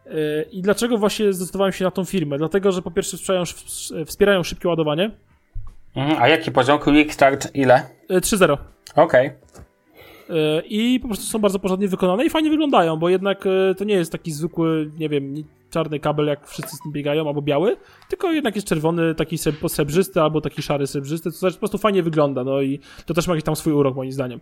[0.05, 2.37] Y, I dlaczego właśnie zdecydowałem się na tą firmę?
[2.37, 3.17] Dlatego, że po pierwsze
[4.05, 5.11] wspierają szybkie ładowanie.
[5.95, 6.21] Mhm.
[6.21, 6.79] A jaki poziom?
[6.79, 7.81] Quick Start ile?
[8.11, 8.57] Y, 3.0.
[8.95, 9.27] Okej.
[9.27, 9.33] Y,
[10.69, 13.93] I po prostu są bardzo porządnie wykonane i fajnie wyglądają, bo jednak y, to nie
[13.93, 15.33] jest taki zwykły, nie wiem,
[15.69, 17.77] czarny kabel, jak wszyscy z tym biegają, albo biały,
[18.09, 21.77] tylko jednak jest czerwony, taki sreb- srebrzysty, albo taki szary srebrzysty, to znaczy po prostu
[21.77, 24.39] fajnie wygląda, no i to też ma jakiś tam swój urok, moim zdaniem.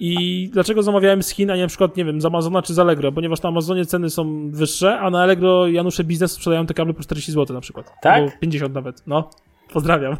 [0.00, 2.78] I dlaczego zamawiałem z Chin, a nie na przykład, nie wiem, z Amazona czy z
[2.78, 3.12] Allegro?
[3.12, 7.02] Ponieważ na Amazonie ceny są wyższe, a na Allegro Janusze Biznes sprzedają te kable po
[7.02, 7.92] 40 zł na przykład.
[8.02, 8.14] Tak?
[8.14, 9.30] Albo 50 nawet, no.
[9.72, 10.16] Pozdrawiam.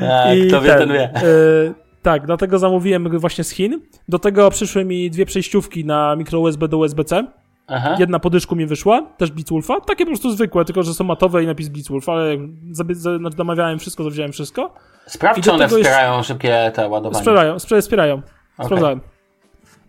[0.00, 1.10] A, I Kto wie, ten wie.
[1.22, 3.80] y, tak, dlatego zamówiłem właśnie z Chin.
[4.08, 7.26] Do tego przyszły mi dwie przejściówki na mikro USB do USB-C.
[7.66, 7.96] Aha.
[7.98, 9.80] Jedna po dyszku mi wyszła, też Blitzwolfa.
[9.80, 12.36] Takie po prostu zwykłe, tylko że są matowe i napis Blitzwolf, ale
[12.70, 14.74] znaczy namawiałem wszystko, zawziąłem wszystko.
[15.06, 17.24] Sprawdź, czy one tego jest- wspierają szybkie te ładowanie.
[17.58, 18.22] Sprze- wspierają.
[18.64, 19.00] Sprawdzałem.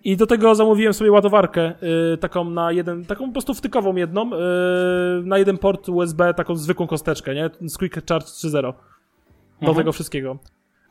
[0.04, 1.74] I do tego zamówiłem sobie ładowarkę
[2.14, 4.38] y, taką na jeden, taką po prostu wtykową jedną, y,
[5.24, 7.50] na jeden port USB, taką zwykłą kosteczkę, nie?
[7.66, 8.62] Z Quick Charge 3.0.
[8.62, 8.74] Do
[9.62, 9.78] Mhm.
[9.78, 10.38] tego wszystkiego.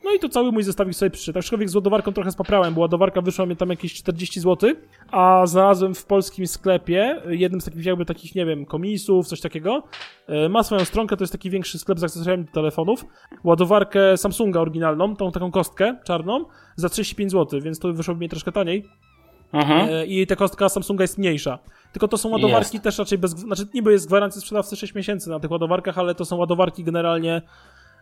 [0.03, 1.39] No i to cały mój zestawik sobie przyszedł.
[1.39, 4.71] Aczkolwiek z ładowarką trochę spaprałem, bo ładowarka wyszła mi tam jakieś 40 zł,
[5.11, 9.83] a znalazłem w polskim sklepie, jednym z takich jakby takich, nie wiem, komisów, coś takiego.
[10.45, 13.05] y, Ma swoją stronkę, to jest taki większy sklep z akcesoriami do telefonów.
[13.43, 18.51] Ładowarkę Samsunga oryginalną, tą taką kostkę czarną, za 35 zł, więc to wyszło mi troszkę
[18.51, 18.85] taniej.
[19.53, 19.89] Mhm.
[19.89, 21.59] E, I ta kostka Samsunga jest mniejsza.
[21.91, 22.83] Tylko to są ładowarki Jest.
[22.83, 23.31] też raczej bez.
[23.31, 27.35] Znaczy, niby jest gwarancja sprzedawcy 6 miesięcy na tych ładowarkach, ale to są ładowarki generalnie
[27.35, 27.41] e,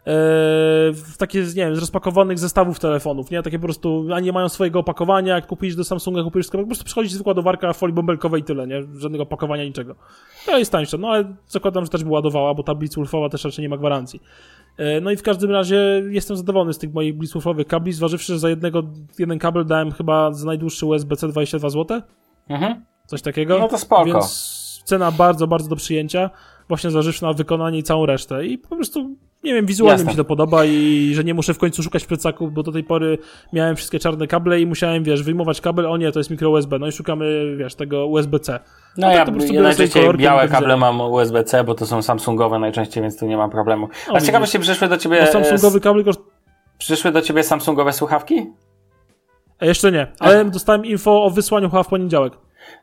[0.05, 3.43] w takie, nie wiem, z rozpakowanych zestawów telefonów, nie?
[3.43, 6.67] Takie po prostu, a nie mają swojego opakowania, jak kupujesz do Samsunga, kupujesz sklepie, po
[6.67, 8.83] prostu przychodzi zwykła ładowarka folii bąbelkowej i tyle, nie?
[8.97, 9.95] Żadnego opakowania, niczego.
[10.45, 13.63] To jest tańsze, no ale zakładam, że też by ładowała, bo ta Blitzwolfowa też raczej
[13.63, 14.21] nie ma gwarancji.
[14.77, 18.39] E, No i w każdym razie jestem zadowolony z tych moich Blitzwolfowych kabli, zważywszy, że
[18.39, 18.83] za jednego,
[19.19, 22.01] jeden kabel dałem chyba za najdłuższy USB-C 22 zł,
[22.49, 22.85] Mhm.
[23.05, 23.59] coś takiego.
[23.59, 24.05] No to spoko.
[24.05, 26.29] Więc cena bardzo, bardzo do przyjęcia,
[26.67, 28.45] właśnie zważywszy na wykonanie i całą resztę.
[28.45, 30.05] I po prostu, nie wiem, wizualnie Jasne.
[30.05, 32.71] mi się to podoba i że nie muszę w końcu szukać w plecaku, bo do
[32.71, 33.17] tej pory
[33.53, 36.79] miałem wszystkie czarne kable i musiałem, wiesz, wyjmować kabel, o nie, to jest mikro USB,
[36.79, 38.59] no i szukamy, wiesz, tego USB-C.
[38.97, 42.59] No tak ja, prostu ja najczęściej kolorkiem białe kable mam USB-C, bo to są Samsungowe
[42.59, 43.89] najczęściej, więc tu nie ma problemu.
[44.07, 44.27] A widzisz.
[44.27, 46.21] ciekawości przyszły do ciebie Bo Samsungowy kabel koszt...
[46.77, 48.53] przyszły do ciebie Samsungowe słuchawki?
[49.59, 52.33] A jeszcze nie, ale dostałem info o wysłaniu chyba w poniedziałek.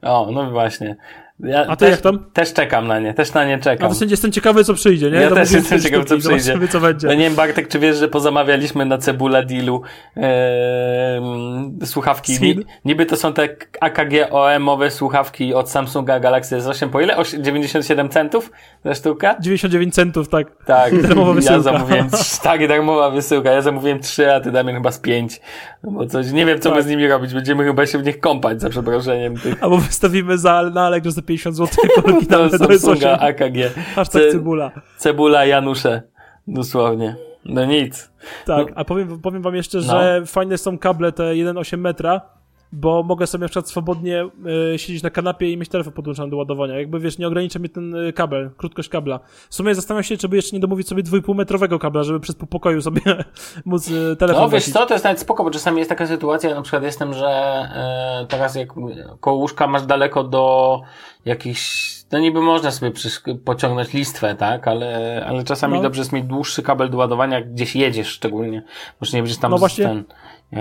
[0.02, 0.96] O, no właśnie.
[1.40, 2.24] Ja A ty też, jak tam?
[2.32, 3.90] Też czekam na nie, też na nie czekam.
[3.90, 5.20] A w sensie jestem ciekawy, co przyjdzie, nie?
[5.20, 6.68] Ja Tam też jestem ciekawy, co przyjdzie.
[6.68, 7.06] Co będzie.
[7.06, 9.82] No nie wiem, Bartek, czy wiesz, że pozamawialiśmy na cebula dealu
[10.16, 12.32] yy, słuchawki.
[12.40, 13.48] Ni niby to są te
[13.80, 16.88] AKG OM-owe słuchawki od Samsunga Galaxy S8.
[16.88, 17.16] Po ile?
[17.38, 18.50] 97 centów
[18.84, 19.36] za sztuka?
[19.40, 20.46] 99 centów, tak.
[20.64, 20.90] Tak.
[20.90, 21.02] tak.
[21.02, 21.54] Darmowa wysyłka.
[21.54, 22.08] Ja zamówiłem,
[22.42, 23.50] tak, darmowa wysyłka.
[23.50, 25.40] Ja zamówiłem 3, a ty Damian chyba z 5
[25.90, 26.84] bo coś, nie wiem co my Tak.
[26.84, 29.62] z nimi robić, będziemy chyba się w nich kąpać, za przeproszeniem tych.
[29.62, 33.24] Albo wystawimy za, na Allegro za 50 zł To oryginalne Samsunga S8.
[33.28, 33.74] AKG.
[33.94, 34.70] Hashtag Ce- cebula.
[34.98, 36.02] Cebula Janusze.
[36.48, 37.16] Dosłownie.
[37.44, 38.10] No nic.
[38.46, 38.72] Tak, No.
[38.76, 42.20] a powiem, powiem wam jeszcze, że fajne są kable te 1,8 metra,
[42.72, 44.28] bo mogę sobie na przykład swobodnie
[44.74, 46.78] y, siedzieć na kanapie i mieć telefon podłączony do ładowania.
[46.78, 49.20] Jakby wiesz, nie ogranicza mnie ten y, kabel, krótkość kabla.
[49.50, 52.36] W sumie zastanawiam się, czy by jeszcze nie domówić sobie 2,5 metrowego kabla, żeby przez
[52.36, 53.00] pół pokoju sobie
[53.64, 56.54] móc y, telefon No wiesz co, to jest nawet spoko, bo czasami jest taka sytuacja,
[56.54, 58.68] na przykład jestem, że e, teraz jak
[59.20, 60.80] koło łóżka masz daleko do
[61.24, 62.92] jakichś, no niby można sobie
[63.44, 65.82] pociągnąć listwę, tak, ale, ale czasami No.
[65.82, 68.62] dobrze jest mieć dłuższy kabel do ładowania, jak gdzieś jedziesz szczególnie,
[69.00, 69.84] może nie będziesz tam No właśnie.
[69.84, 70.04] ten,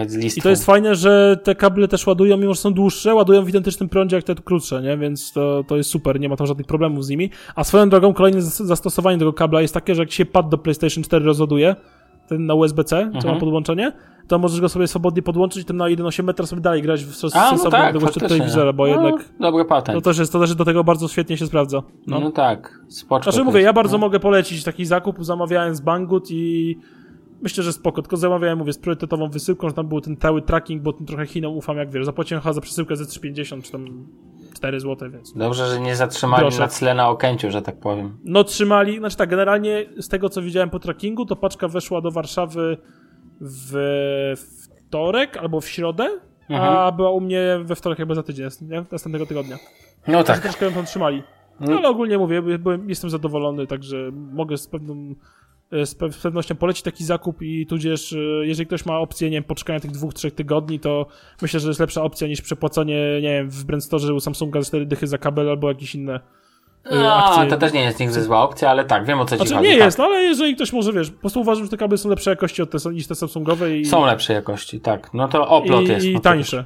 [0.08, 0.40] Z listwą.
[0.40, 3.50] I to jest fajne, że te kable też ładują, mimo że są dłuższe, ładują w
[3.50, 4.98] identycznym prądzie jak te krótsze, nie?
[4.98, 7.30] Więc to, to jest super, nie ma tam żadnych problemów z nimi.
[7.56, 10.58] A swoją drogą kolejne zas- zastosowanie tego kabla jest takie, że jak się pad do
[10.58, 11.76] PlayStation 4 rozładuje,
[12.28, 13.34] ten na USB-C, co Mhm.
[13.34, 13.92] ma podłączenie,
[14.28, 17.26] to możesz go sobie swobodnie podłączyć i ten na 1,8 metra sobie dalej grać w
[17.34, 19.98] A, no tak, odległość od telewizora, bo no, jednak Dobry patent.
[20.04, 21.82] to też, jest, to też do tego bardzo świetnie się sprawdza.
[22.08, 22.32] No, No.
[22.32, 23.32] tak, spoczko.
[23.32, 24.02] Znaczy mówię, ja bardzo no.
[24.02, 26.78] mogę polecić taki zakup, zamawiałem z Banggood i
[27.46, 30.82] myślę, że spoko, tylko zamawiałem, mówię, z priorytetową wysyłką, że tam był ten cały tracking,
[30.82, 34.08] bo tym trochę Chinom ufam, jak wiesz, zapłaciłem chyba za przesyłkę ze 3,50 czy tam
[34.56, 35.34] 4 zł, więc...
[35.34, 36.60] Dobrze, że nie zatrzymali Groszek.
[36.60, 38.18] na tle na Okęciu, że tak powiem.
[38.24, 42.12] No trzymali, znaczy tak, generalnie z tego co widziałem po trackingu, to paczka weszła do
[42.12, 42.78] Warszawy
[43.42, 43.74] w
[44.88, 46.10] wtorek albo w środę,
[46.50, 46.96] a Mhm.
[46.96, 48.84] była u mnie we wtorek jakby za tydzień, nie?
[48.92, 49.58] następnego tygodnia.
[50.08, 50.40] No Tak.
[50.40, 51.24] Troszkę ją tam trzymali.
[51.60, 55.16] No, ale ogólnie mówię, byłem, jestem zadowolony, także mogę z pewną
[55.72, 59.38] z, pe z pewnością polecić taki zakup i tudzież, e, jeżeli ktoś ma opcję, nie
[59.38, 61.06] wiem, poczekania tych dwóch, trzech tygodni, to
[61.42, 64.86] myślę, że jest lepsza opcja niż przepłacenie, nie wiem, w Brandstore u Samsunga za 4
[64.86, 66.20] dychy za kabel albo jakieś inne
[66.86, 67.48] e, No, akcje.
[67.50, 69.70] to też nie jest nigdy zła opcja, ale tak, wiem o co ci Znaczy chodzi.
[69.70, 69.86] nie tak.
[69.86, 72.32] jest, no ale jeżeli ktoś może, wiesz, po prostu uważam, że te kable są lepszej
[72.32, 75.14] jakości od te, niż te Samsungowe i, Są lepszej jakości, tak.
[75.14, 76.06] No to oplot i, jest.
[76.06, 76.66] i no, tańsze.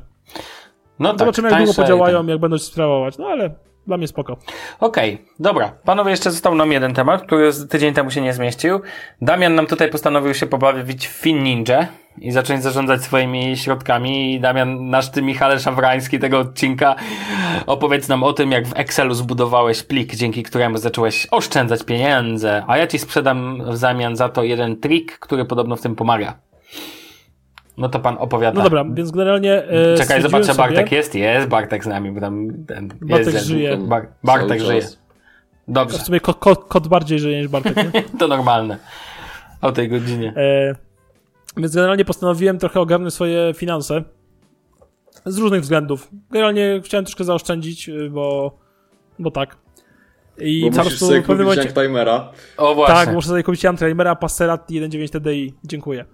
[1.00, 3.56] No tak, Zobaczymy, jak długo podziałają, ten- jak będą się sprawować, no ale
[3.90, 4.38] dla mnie spoko.
[4.80, 5.72] Okej, dobra.
[5.86, 8.80] Panowie, jeszcze został nam jeden temat, który tydzień temu się nie zmieścił.
[9.22, 14.34] Damian nam tutaj postanowił się pobawić w Fin Ninja i zacząć zarządzać swoimi środkami.
[14.34, 16.96] I Damian, nasz ty Michale Szafrański tego odcinka,
[17.66, 22.78] opowiedz nam o tym, jak w Excelu zbudowałeś plik, dzięki któremu zacząłeś oszczędzać pieniądze, a
[22.78, 26.49] ja ci sprzedam w zamian za to jeden trik, który podobno w tym pomaga.
[27.80, 28.58] No to pan opowiada.
[28.58, 31.16] No dobra, więc generalnie e, Czekaj, stwierdziłem zobacz, czy sobie, Bartek jest.
[31.16, 33.78] Jest Bartek z nami, bo tam ten, Bartek jest, żyje.
[33.78, 34.82] Bar Bartek żyje.
[35.68, 35.98] Dobrze.
[35.98, 38.04] W sumie kot, kot, kot bardziej żyje niż Bartek, nie?
[38.20, 38.78] To normalne.
[39.62, 40.34] O tej godzinie.
[40.38, 40.76] E,
[41.58, 44.04] więc generalnie postanowiłem trochę ogarnąć swoje finanse.
[45.26, 46.10] Z różnych względów.
[46.32, 48.58] Generalnie chciałem troszkę zaoszczędzić, y, bo,
[49.20, 49.58] bo tak.
[50.38, 51.74] I Bo po prostu sobie w pewnym kupić momencie...
[52.58, 52.96] O właśnie.
[52.96, 55.54] Tak, muszę sobie kupić Antreimera, Passerat 1.9 TDI.
[55.64, 56.06] Dziękuję.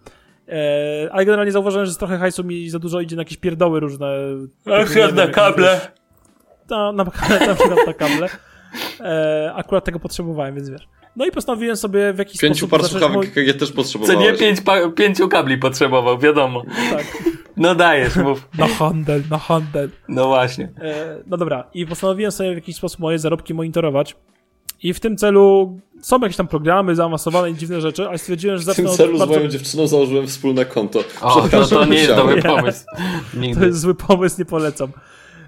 [0.50, 3.80] E, ale generalnie zauważyłem, że z trochę hajsu mi za dużo idzie na jakieś pierdoły
[3.80, 4.08] różne.
[4.82, 5.82] Ach, ja wiem, na kable.
[6.70, 7.04] No, na,
[7.48, 8.30] na przykład na kable.
[9.00, 10.88] E, akurat tego potrzebowałem, więc wiesz.
[11.16, 13.76] No i postanowiłem sobie w jakiś Pięciu sposób par zacząć słuchawek mój- EKG też Co
[13.76, 14.20] potrzebowałeś.
[14.32, 16.64] nie pięć, pa- pięciu kabli potrzebował, wiadomo.
[16.92, 17.06] Tak,
[17.58, 18.48] No dajesz, mów.
[18.58, 19.90] na handel, na handel.
[20.08, 20.70] No właśnie.
[20.82, 24.16] E, no dobra, i postanowiłem sobie w jakiś sposób moje zarobki monitorować.
[24.86, 28.62] I w tym celu są jakieś tam programy zaawansowane i dziwne rzeczy, ale stwierdziłem, że
[28.62, 29.36] W zacznę tym od celu z bardzo...
[29.36, 31.00] moją dziewczyną założyłem wspólne konto.
[31.22, 32.86] O, to, Przepraszam, to nie jest dobry pomysł.
[33.34, 33.60] Nigdy.
[33.60, 34.90] To jest zły pomysł, nie polecam.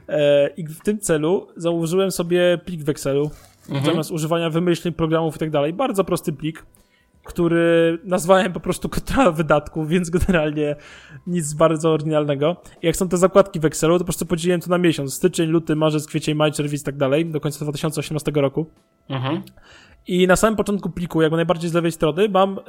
[0.09, 3.31] E, I w tym celu założyłem sobie plik w Excelu,
[3.69, 3.85] Mhm.
[3.85, 5.73] zamiast używania wymyślnych programów i tak dalej.
[5.73, 6.65] Bardzo prosty plik,
[7.23, 10.75] który nazwałem po prostu kontrola wydatków, więc generalnie
[11.27, 12.55] nic bardzo oryginalnego.
[12.81, 15.13] I jak są te zakładki w Excelu, to po prostu podzieliłem to na miesiąc.
[15.13, 18.65] Styczeń, luty, marzec, kwiecień, maj, czerwiec i tak dalej, do końca 2018 roku.
[19.09, 19.41] Mhm.
[20.07, 22.61] I na samym początku pliku, jakby najbardziej z lewej strony, mam y,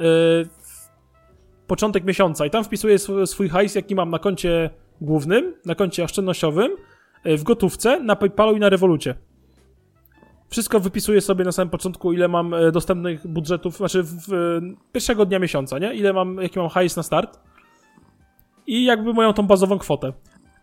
[1.66, 4.70] początek miesiąca i tam wpisuję sw- swój hajs, jaki mam na koncie
[5.01, 6.72] głównym, na koncie oszczędnościowym,
[7.27, 9.14] y, w gotówce, na PayPalu i na Revolucie.
[10.48, 14.18] Wszystko wypisuję sobie na samym początku, ile mam y, dostępnych budżetów, znaczy w,
[14.92, 15.94] pierwszego dnia miesiąca, nie?
[15.94, 17.40] Ile mam, jaki mam hajs na start.
[18.66, 20.12] I jakby moją tą bazową kwotę.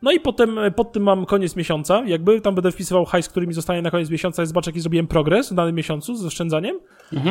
[0.02, 3.48] No i potem e, pod tym mam koniec miesiąca, jakby tam będę wpisywał hajs, który
[3.48, 6.80] mi zostanie na koniec miesiąca i zobaczę, jaki zrobiłem progres w danym miesiącu z oszczędzaniem.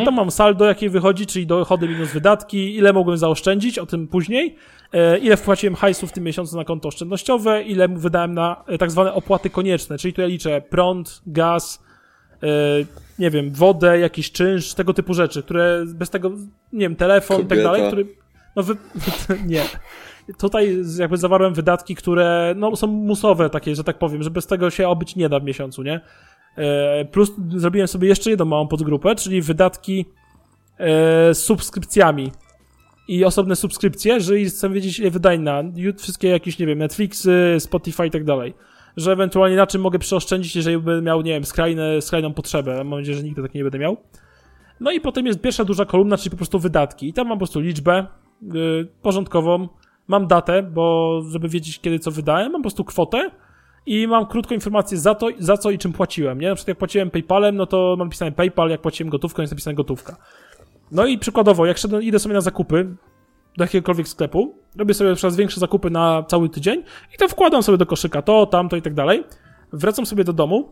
[0.04, 4.56] Tam mam saldo, jakie wychodzi, czyli dochody minus wydatki, ile mogłem zaoszczędzić, o tym później,
[4.92, 8.90] e, ile wpłaciłem hajsu w tym miesiącu na konto oszczędnościowe, ile wydałem na e, tak
[8.90, 11.84] zwane opłaty konieczne, czyli tu ja liczę prąd, gaz,
[13.18, 16.30] nie wiem, wodę, jakiś czynsz, tego typu rzeczy, które bez tego,
[16.72, 18.06] nie wiem, telefon i tak dalej, który,
[18.56, 18.76] no wy...
[19.46, 19.62] nie.
[20.38, 24.70] Tutaj jakby zawarłem wydatki, które no, są musowe takie, że tak powiem, że bez tego
[24.70, 26.00] się obyć nie da w miesiącu, nie?
[26.56, 30.06] E, Plus zrobiłem sobie jeszcze jedną małą podgrupę, czyli wydatki
[30.78, 32.30] e, z subskrypcjami
[33.08, 35.62] i osobne subskrypcje, jeżeli chcę wiedzieć, ile wydań na
[35.98, 38.54] wszystkie jakieś, nie wiem, Netflixy, Spotify i tak dalej.
[38.96, 42.84] Że ewentualnie na czym mogę przeoszczędzić, jeżeli bym miał, nie wiem, skrajne, skrajną potrzebę.
[42.84, 43.96] Mam nadzieję, że nigdy tak nie będę miał.
[44.80, 47.08] No i potem jest pierwsza duża kolumna, czyli po prostu wydatki.
[47.08, 48.06] I tam mam po prostu liczbę
[49.02, 49.68] porządkową,
[50.08, 53.30] mam datę, bo żeby wiedzieć, kiedy co wydałem, mam po prostu kwotę
[53.86, 56.48] i mam krótką informację za to, za co i czym płaciłem, nie?
[56.48, 59.74] Na przykład jak płaciłem PayPalem, no to mam napisane PayPal, jak płaciłem gotówką, jest napisane
[59.74, 60.16] gotówka.
[60.92, 62.96] No i przykładowo, jak szedłem, idę sobie na zakupy
[63.56, 66.82] do jakiegokolwiek sklepu, robię sobie coraz większe zakupy na cały tydzień
[67.14, 69.24] i to wkładam sobie do koszyka to, tamto i tak dalej.
[69.72, 70.68] Wracam sobie do domu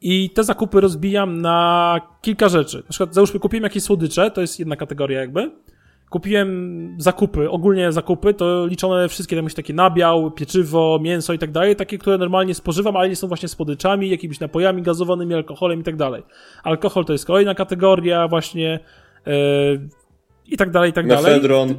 [0.00, 2.76] i te zakupy rozbijam na kilka rzeczy.
[2.76, 5.50] Na przykład załóżmy kupiłem jakieś słodycze, to jest jedna kategoria jakby.
[6.10, 11.76] Kupiłem zakupy, ogólnie zakupy, to liczone wszystkie tam takie nabiał, pieczywo, mięso i tak dalej,
[11.76, 15.96] takie, które normalnie spożywam, ale nie są właśnie słodyczami, jakimiś napojami gazowanymi, alkoholem i tak
[15.96, 16.22] dalej.
[16.64, 18.80] Alkohol to jest kolejna kategoria właśnie
[19.26, 19.32] yy,
[20.46, 21.24] i tak dalej, i tak dalej.
[21.24, 21.74] Mefedron.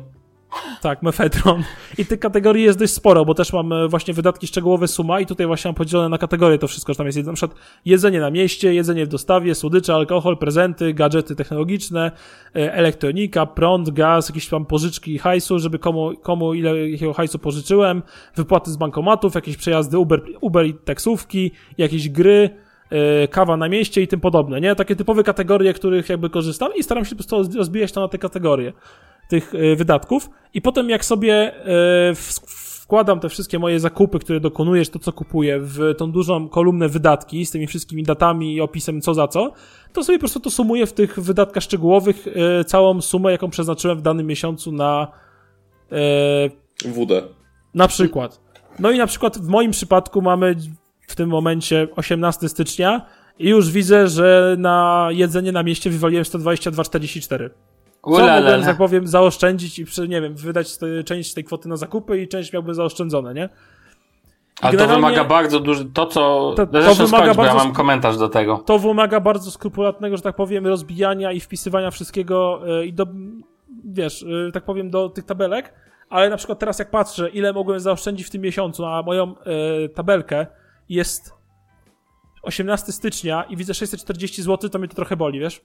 [0.82, 1.64] Tak, mefedron.
[1.98, 5.26] I tych kategorii jest dość sporo, bo też mam e, właśnie wydatki szczegółowe suma i
[5.26, 8.32] tutaj właśnie mam podzielone na kategorie to wszystko, że tam jest na przykład jedzenie na
[8.32, 12.12] mieście, jedzenie w dostawie, słodycze, alkohol, prezenty, gadżety technologiczne,
[12.56, 18.04] e, elektronika, prąd, gaz, jakieś tam pożyczki hajsu, żeby komu, komu ile jakiego hajsu pożyczyłem,
[18.36, 22.50] wypłaty z bankomatów, jakieś przejazdy Uber, Uber i taksówki, jakieś gry,
[22.90, 24.76] e, kawa na mieście i tym podobne, nie?
[24.76, 28.18] Takie typowe kategorie, których jakby korzystam i staram się po prostu rozbijać to na te
[28.18, 28.74] kategorie
[29.32, 31.34] tych e, wydatków i potem jak sobie
[31.65, 32.15] e,
[32.82, 37.46] wkładam te wszystkie moje zakupy, które dokonujesz, to co kupuję, w tą dużą kolumnę wydatki
[37.46, 39.54] z tymi wszystkimi datami i opisem co za co,
[39.94, 43.98] to sobie po prostu to sumuję w tych wydatkach szczegółowych e, całą sumę, jaką przeznaczyłem
[43.98, 45.08] w danym miesiącu na
[46.86, 47.24] WD.
[47.74, 48.41] na przykład.
[48.80, 50.56] No i na przykład w moim przypadku mamy
[51.08, 53.06] w tym momencie 18 stycznia
[53.39, 57.50] i już widzę, że na jedzenie na mieście wywaliłem 122,44.
[58.04, 58.36] Co Ulala.
[58.36, 62.22] mogłem, że tak powiem, zaoszczędzić i, nie wiem, wydać te, część tej kwoty na zakupy
[62.22, 63.50] i część miałbym zaoszczędzone, nie?
[64.62, 65.84] Ale to wymaga bardzo dużo.
[65.94, 66.54] To, co.
[66.58, 68.58] To- to wymaga skończ, bo ja bardzo mam komentarz do tego.
[68.58, 73.06] To wymaga bardzo skrupulatnego, że tak powiem, rozbijania i wpisywania wszystkiego e, i do,
[73.86, 75.74] wiesz, e, tak powiem, do tych tabelek,
[76.10, 79.90] ale na przykład teraz jak patrzę, ile mogłem zaoszczędzić w tym miesiącu na moją e,
[79.90, 80.48] tabelkę,
[80.90, 81.34] jest
[82.44, 85.62] 18 stycznia i widzę 640 zł, to mnie to trochę boli, wiesz?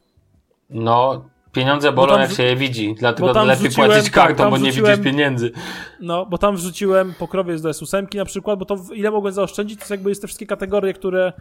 [0.71, 1.25] No,
[1.57, 2.95] pieniądze Bo bolą, tam jak się je widzi.
[2.99, 5.51] Dlatego bo lepiej wrzuciłem- płacić kartą, bo nie widzisz pieniędzy.
[6.01, 9.83] No, bo tam wrzuciłem pokrowiec do S8 na przykład, bo to ile mogłem zaoszczędzić, to
[9.83, 11.33] jest jakby jest te wszystkie kategorie, które,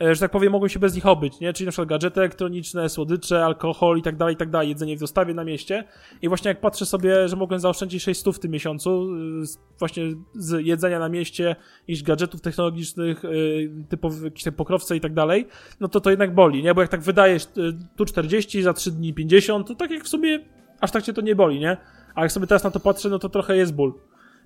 [0.00, 1.52] że tak powiem, mogłem się bez nich obyć, nie?
[1.52, 5.00] Czyli na przykład gadżety elektroniczne, słodycze, alkohol i tak dalej, i tak dalej, jedzenie w
[5.00, 5.84] dostawie na mieście.
[6.22, 10.04] I właśnie jak patrzę sobie, że mogłem zaoszczędzić 600 w tym miesiącu, y, właśnie
[10.34, 11.56] z jedzenia na mieście,
[11.88, 15.46] iść gadżetów technologicznych, y, typowych jakieś te pokrowce i tak dalej,
[15.80, 16.74] no to to jednak boli, nie?
[16.74, 17.48] Bo jak tak wydajesz y,
[17.96, 20.38] tu 40, za 3 dni 50, to tak jak w sumie
[20.80, 21.76] aż tak cię to nie boli, nie?
[22.14, 23.94] A jak sobie teraz na to patrzę, no to trochę jest ból.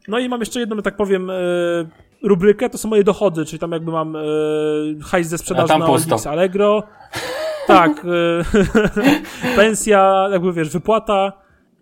[0.08, 1.34] No i mam jeszcze jedną, że tak powiem, e,
[2.22, 4.20] rubrykę, to są moje dochody, czyli tam jakby mam e,
[5.02, 5.87] hajs ze sprzedaży na.
[5.87, 6.83] OLX Allegro.
[7.66, 8.44] Tak, e,
[9.56, 11.33] pensja, jakby wiesz, wypłata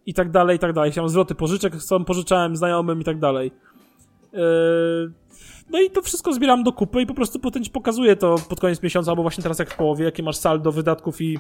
[0.06, 0.92] i tak dalej, i tak dalej.
[0.96, 3.52] Mam zwroty pożyczek, są pożyczałem znajomym i tak dalej.
[4.34, 4.38] E,
[5.70, 8.60] no i to wszystko zbieram do kupy i po prostu potem ci pokazuję to pod
[8.60, 11.38] koniec miesiąca, albo właśnie teraz jak w połowie, jakie masz saldo wydatków i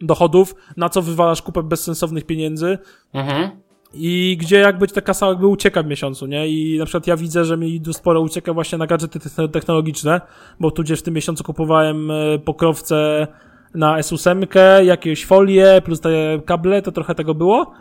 [0.00, 2.78] dochodów, na co wywalasz kupę bezsensownych pieniędzy,
[3.12, 3.50] Mhm.
[3.94, 6.48] I gdzie jakby ta kasa jakby ucieka w miesiącu, nie?
[6.48, 10.20] I na przykład ja widzę, że mi sporo ucieka właśnie na gadżety techno- technologiczne,
[10.60, 13.26] bo tu gdzieś w tym miesiącu kupowałem e, pokrowce
[13.74, 14.46] na S8,
[14.84, 16.10] jakieś folie, plus te
[16.46, 17.72] kable, to trochę tego było.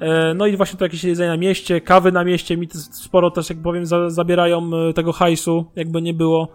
[0.00, 3.50] E, No i właśnie to jakieś jedzenie na mieście, kawy na mieście mi sporo też,
[3.50, 6.48] jak powiem, za, zabierają e, tego hajsu, jakby nie było.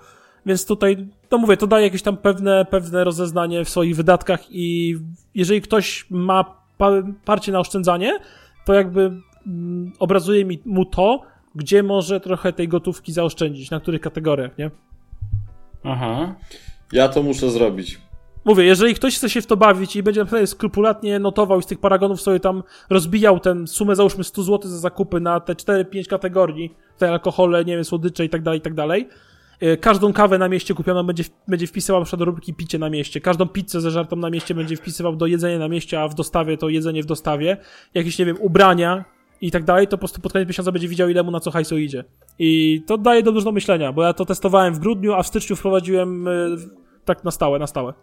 [0.45, 4.95] Więc tutaj, to mówię, to daje jakieś tam pewne, pewne rozeznanie w swoich wydatkach i
[5.35, 6.43] jeżeli ktoś ma
[6.77, 6.91] pa,
[7.25, 8.19] parcie na oszczędzanie,
[8.65, 11.21] to jakby mm, obrazuje mi mu to,
[11.55, 14.71] gdzie może trochę tej gotówki zaoszczędzić, na których kategoriach, nie?
[15.83, 16.33] Mhm.
[16.91, 17.99] Ja to muszę zrobić.
[18.45, 21.65] Mówię, jeżeli ktoś chce się w to bawić i będzie naprawdę skrupulatnie notował i z
[21.65, 26.05] tych paragonów sobie tam rozbijał tę sumę, załóżmy 100 zł za zakupy na te 4-5
[26.05, 29.09] kategorii, te alkohole, nie wiem, słodycze i tak dalej, i tak dalej.
[29.61, 33.21] Yy, Każdą kawę na mieście kupioną będzie, będzie wpisywał do rubryki picie na mieście.
[33.21, 36.57] Każdą pizzę ze żartą na mieście będzie wpisywał do jedzenia na mieście, a w dostawie
[36.57, 37.57] to jedzenie w dostawie.
[37.93, 39.05] Jakieś, nie wiem, ubrania
[39.41, 41.51] i tak dalej, to po prostu pod koniec miesiąca będzie widział, ile mu na co
[41.51, 42.03] hajsu idzie.
[42.39, 45.55] I to daje do dużo myślenia, bo ja to testowałem w grudniu, a w styczniu
[45.55, 46.57] wprowadziłem yy,
[47.05, 47.93] tak na stałe, na stałe.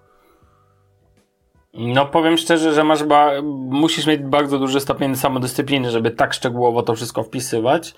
[1.74, 6.82] No powiem szczerze, że masz ba- musisz mieć bardzo duży stopień samodyscypliny, żeby tak szczegółowo
[6.82, 7.94] to wszystko wpisywać.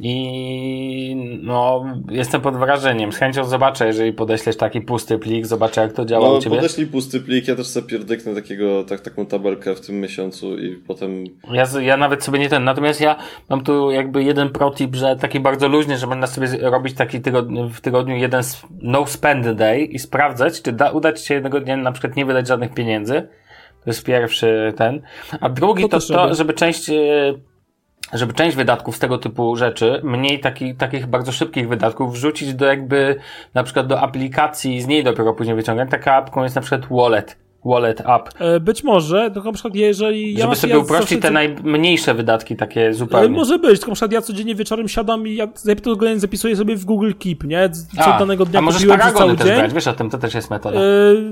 [0.00, 3.12] I no, jestem pod wrażeniem.
[3.12, 6.56] Z chęcią zobaczę, jeżeli podeślesz taki pusty plik, zobaczę jak to działa No, u ciebie.
[6.56, 10.76] podeślij pusty plik, ja też sobie pierdyknę takiego, tak, taką tabelkę w tym miesiącu i
[10.76, 11.24] potem...
[11.52, 13.16] Ja, ja nawet sobie nie ten, natomiast ja
[13.50, 17.68] mam tu jakby jeden protip, że taki bardzo luźny, że można sobie robić taki tygodniu,
[17.68, 18.42] w tygodniu jeden
[18.82, 22.24] no spend day i sprawdzać, czy da, uda ci się jednego dnia na przykład nie
[22.26, 23.28] wydać żadnych pieniędzy.
[23.84, 25.02] To jest pierwszy ten.
[25.40, 26.94] A drugi To to, to, żeby część, e,
[28.12, 32.66] żeby część wydatków z tego typu rzeczy, mniej taki, takich bardzo szybkich wydatków, wrzucić do
[32.66, 33.16] jakby,
[33.54, 35.90] na przykład do aplikacji, z niej dopiero później wyciągać.
[35.90, 37.36] Taka apką jest na przykład Wallet.
[37.64, 38.28] Wallet app.
[38.38, 40.34] E, Być może, tylko na przykład jeżeli...
[40.34, 43.28] Ja Żeby sobie ja uprościć te najmniejsze wydatki takie zupełnie.
[43.28, 45.48] Może być, tylko na przykład ja codziennie wieczorem siadam i ja
[46.16, 47.70] zapisuję sobie w Google Keep, nie?
[47.96, 49.56] Co A, danego dnia a możesz kupiłem przez cały też dzień.
[49.56, 50.80] brać, wiesz o tym, to też jest metoda.
[50.80, 50.82] E,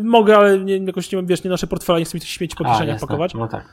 [0.02, 2.56] mogę, ale nie, jakoś nie mam, wiesz, nie noszę portfela, nie chcę mi tych śmieci
[2.56, 3.34] po kieszeniach pakować.
[3.34, 3.64] No tak.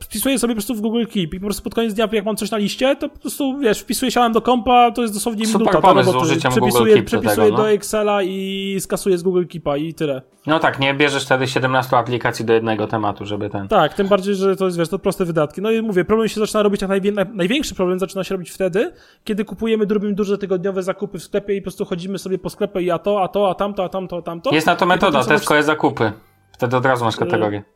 [0.00, 2.36] Wpisuję sobie po prostu w Google Keep i po prostu pod koniec dnia, jak mam
[2.36, 5.60] coś na liście, to po prostu, wiesz, wpisuję siadam do kompa, to jest dosłownie Super
[5.60, 5.80] minuta.
[5.80, 7.62] pomysł do z użyciem Google przepisuję, Keep do przepisuję tego, no.
[7.62, 10.22] do Excela i skasuję z Google Keepa i tyle.
[10.46, 13.68] No tak, nie bierzesz wtedy 17 aplikacji do jednego tematu, żeby ten...
[13.68, 15.62] Tak, tym bardziej, że to jest, wiesz, to proste wydatki.
[15.62, 17.12] No i mówię, problem się zaczyna robić, jak najwię...
[17.34, 18.92] największy problem zaczyna się robić wtedy,
[19.24, 22.80] kiedy kupujemy, robimy duże tygodniowe zakupy w sklepie i po prostu chodzimy sobie po sklepie
[22.80, 24.54] i a to, a to, a tamto, a tamto, a tamto.
[24.54, 26.12] Jest na to metoda, to jest zakupy.
[26.52, 27.73] Wtedy od razu masz kategorię.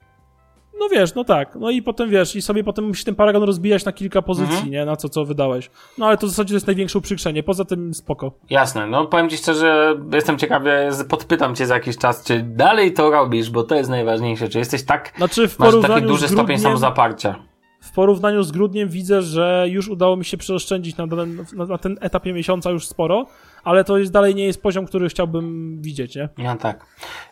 [0.81, 1.55] No wiesz, no tak.
[1.55, 4.71] No i potem wiesz, i sobie potem musisz ten paragon rozbijać na kilka pozycji, Mhm.
[4.73, 4.85] nie?
[4.85, 5.71] Na co, co wydałeś.
[5.99, 7.43] No ale to w zasadzie to jest największe uprzykrzenie.
[7.43, 8.33] Poza tym spoko.
[8.51, 13.11] Jasne, no powiem ci szczerze, jestem ciekawy, podpytam cię za jakiś czas, czy dalej to
[13.11, 16.47] robisz, bo to jest najważniejsze, czy jesteś tak, Znaczy w masz taki duży z stopień
[16.47, 17.35] grudniem, samozaparcia.
[17.81, 21.97] w porównaniu z grudniem widzę, że już udało mi się przeoszczędzić na, na, na ten
[22.01, 23.27] etapie miesiąca już sporo,
[23.69, 26.29] ale to jest dalej nie jest poziom, który chciałbym widzieć, nie?
[26.39, 26.87] Ja tak.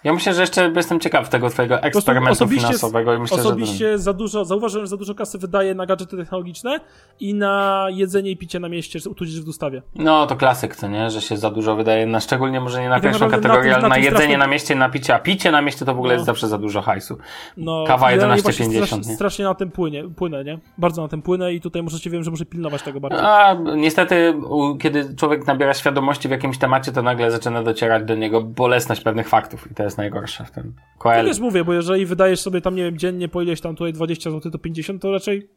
[0.04, 4.12] Ja myślę, że jeszcze jestem ciekaw tego twojego eksperymentu osobiście- finansowego i myślę, Osobiście za
[4.12, 6.80] dużo, zauważyłem, że za dużo kasy wydaje na gadżety technologiczne
[7.20, 9.82] i na jedzenie i picie na mieście, tudzież w dostawie.
[9.96, 10.02] że...
[10.04, 11.10] No to klasyk, co nie?
[11.10, 13.82] Że się za dużo wydaje, na szczególnie może nie na I tak pierwszą kategorię, ale
[13.82, 16.08] na na jedzenie strasznie- na mieście, na picie, a picie na mieście to w ogóle
[16.14, 16.14] No.
[16.14, 17.18] jest zawsze za dużo hajsu.
[17.56, 19.14] No, Kawa ja 11,50, właśnie Strasznie, nie?
[19.16, 20.58] strasznie na tym płynie, płynę, nie?
[20.78, 23.22] Bardzo na tym płynę i tutaj muszę wiem, że muszę pilnować tego bardzo.
[23.22, 24.34] A niestety,
[24.80, 29.28] kiedy człowiek nabiera świadomości w jakimś temacie, to nagle zaczyna docierać do niego bolesność pewnych
[29.28, 30.72] faktów i to jest najgorsze w tym.
[30.76, 31.26] Ja Koel.
[31.26, 34.30] też mówię, bo jeżeli wydajesz sobie tam, nie wiem, dziennie po ileś tam tutaj 20
[34.30, 35.48] zł, to 50, to raczej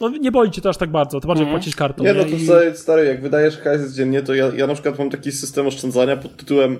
[0.00, 1.60] no nie boli cię to aż tak bardzo, to bardziej Mhm.
[1.60, 2.04] płacisz kartą.
[2.04, 4.98] Nie, no to I- stary, stary, jak wydajesz hajs dziennie, to ja, ja na przykład
[4.98, 6.78] mam taki system oszczędzania pod tytułem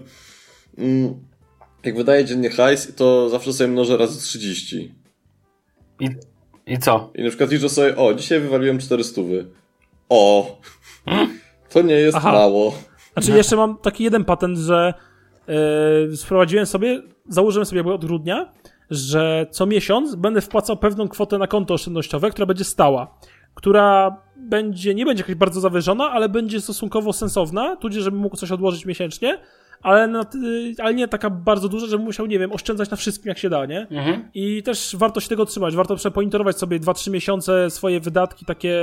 [0.79, 1.15] mm,
[1.85, 4.95] jak wydaję dziennie hajs, to zawsze sobie mnożę razy 30.
[6.01, 6.09] I,
[6.67, 7.11] I co?
[7.15, 9.21] I na przykład liczę sobie, o, dzisiaj wywaliłem 400.
[10.09, 10.59] O!
[11.75, 12.33] To nie jest Aha.
[12.33, 12.75] mało.
[13.13, 14.95] Znaczy jeszcze mam taki jeden patent, że
[16.09, 18.53] yy, sprowadziłem sobie, założyłem sobie od grudnia,
[18.91, 23.19] że co miesiąc będę wpłacał pewną kwotę na konto oszczędnościowe, która będzie stała,
[23.55, 28.53] która będzie, nie będzie jakaś bardzo zawyżona, ale będzie stosunkowo sensowna, tudzież żebym mógł coś
[28.53, 29.39] odłożyć miesięcznie,
[29.83, 30.25] ale, na,
[30.83, 33.67] ale nie taka bardzo duża, żebym musiał, nie wiem, oszczędzać na wszystkim jak się da,
[33.67, 33.81] nie?
[33.81, 34.29] Mhm.
[34.35, 35.77] I też warto się tego trzymać.
[35.77, 38.81] Warto przeponitorować sobie 2-3 miesiące swoje wydatki takie,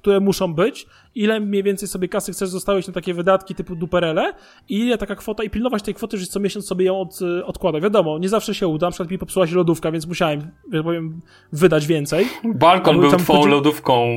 [0.00, 0.86] które muszą być.
[1.14, 4.32] Ile mniej więcej sobie kasy chcesz zostawić na takie wydatki typu duperele
[4.68, 7.80] i ile taka kwota i pilnować tej kwoty, że co miesiąc sobie ją od, odkłada.
[7.80, 8.86] Wiadomo, nie zawsze się uda.
[8.86, 10.40] Na przykład mi popsuła się lodówka, więc musiałem,
[10.72, 11.20] że powiem,
[11.52, 12.26] wydać więcej.
[12.44, 14.08] Balkon był twoją chodzi- lodówką.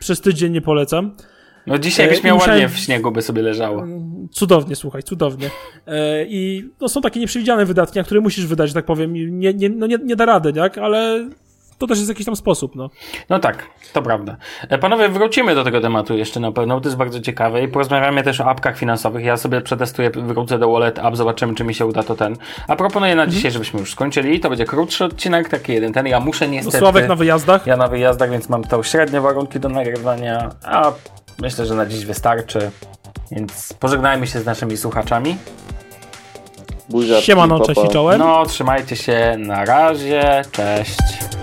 [0.00, 1.12] Przez tydzień nie polecam.
[1.66, 3.84] No dzisiaj E, byś miał musiałem- ładnie w śniegu, by sobie leżało.
[4.30, 5.50] Cudownie, słuchaj, cudownie.
[5.86, 9.12] E, I no, są takie nieprzewidziane wydatki, na które musisz wydać, tak powiem.
[9.40, 10.78] Nie, nie, no nie, nie da rady, tak?
[10.78, 11.30] Ale
[11.78, 12.90] to też jest jakiś tam sposób, no.
[13.28, 14.36] No tak, to prawda.
[14.68, 17.68] E, Panowie, wrócimy do tego tematu jeszcze na pewno, bo to jest bardzo ciekawe i
[17.68, 19.24] porozmawiamy też o apkach finansowych.
[19.24, 22.36] Ja sobie przetestuję, wrócę do Wallet App, zobaczymy, czy mi się uda to ten.
[22.68, 24.40] A proponuję na dzisiaj, żebyśmy już skończyli.
[24.40, 26.06] To będzie krótszy odcinek, taki jeden ten.
[26.06, 26.78] Ja muszę niestety...
[26.78, 27.66] Sławek na wyjazdach.
[27.66, 30.92] Ja na wyjazdach, więc mam to średnie warunki do nagrywania, a
[31.42, 32.70] myślę, że na dziś wystarczy.
[33.30, 35.36] Więc pożegnajmy się z naszymi słuchaczami.
[36.88, 37.74] Buziaczki, Siemano, papa.
[37.74, 38.18] cześć i czołem.
[38.18, 41.37] No, trzymajcie się, na razie, cześć.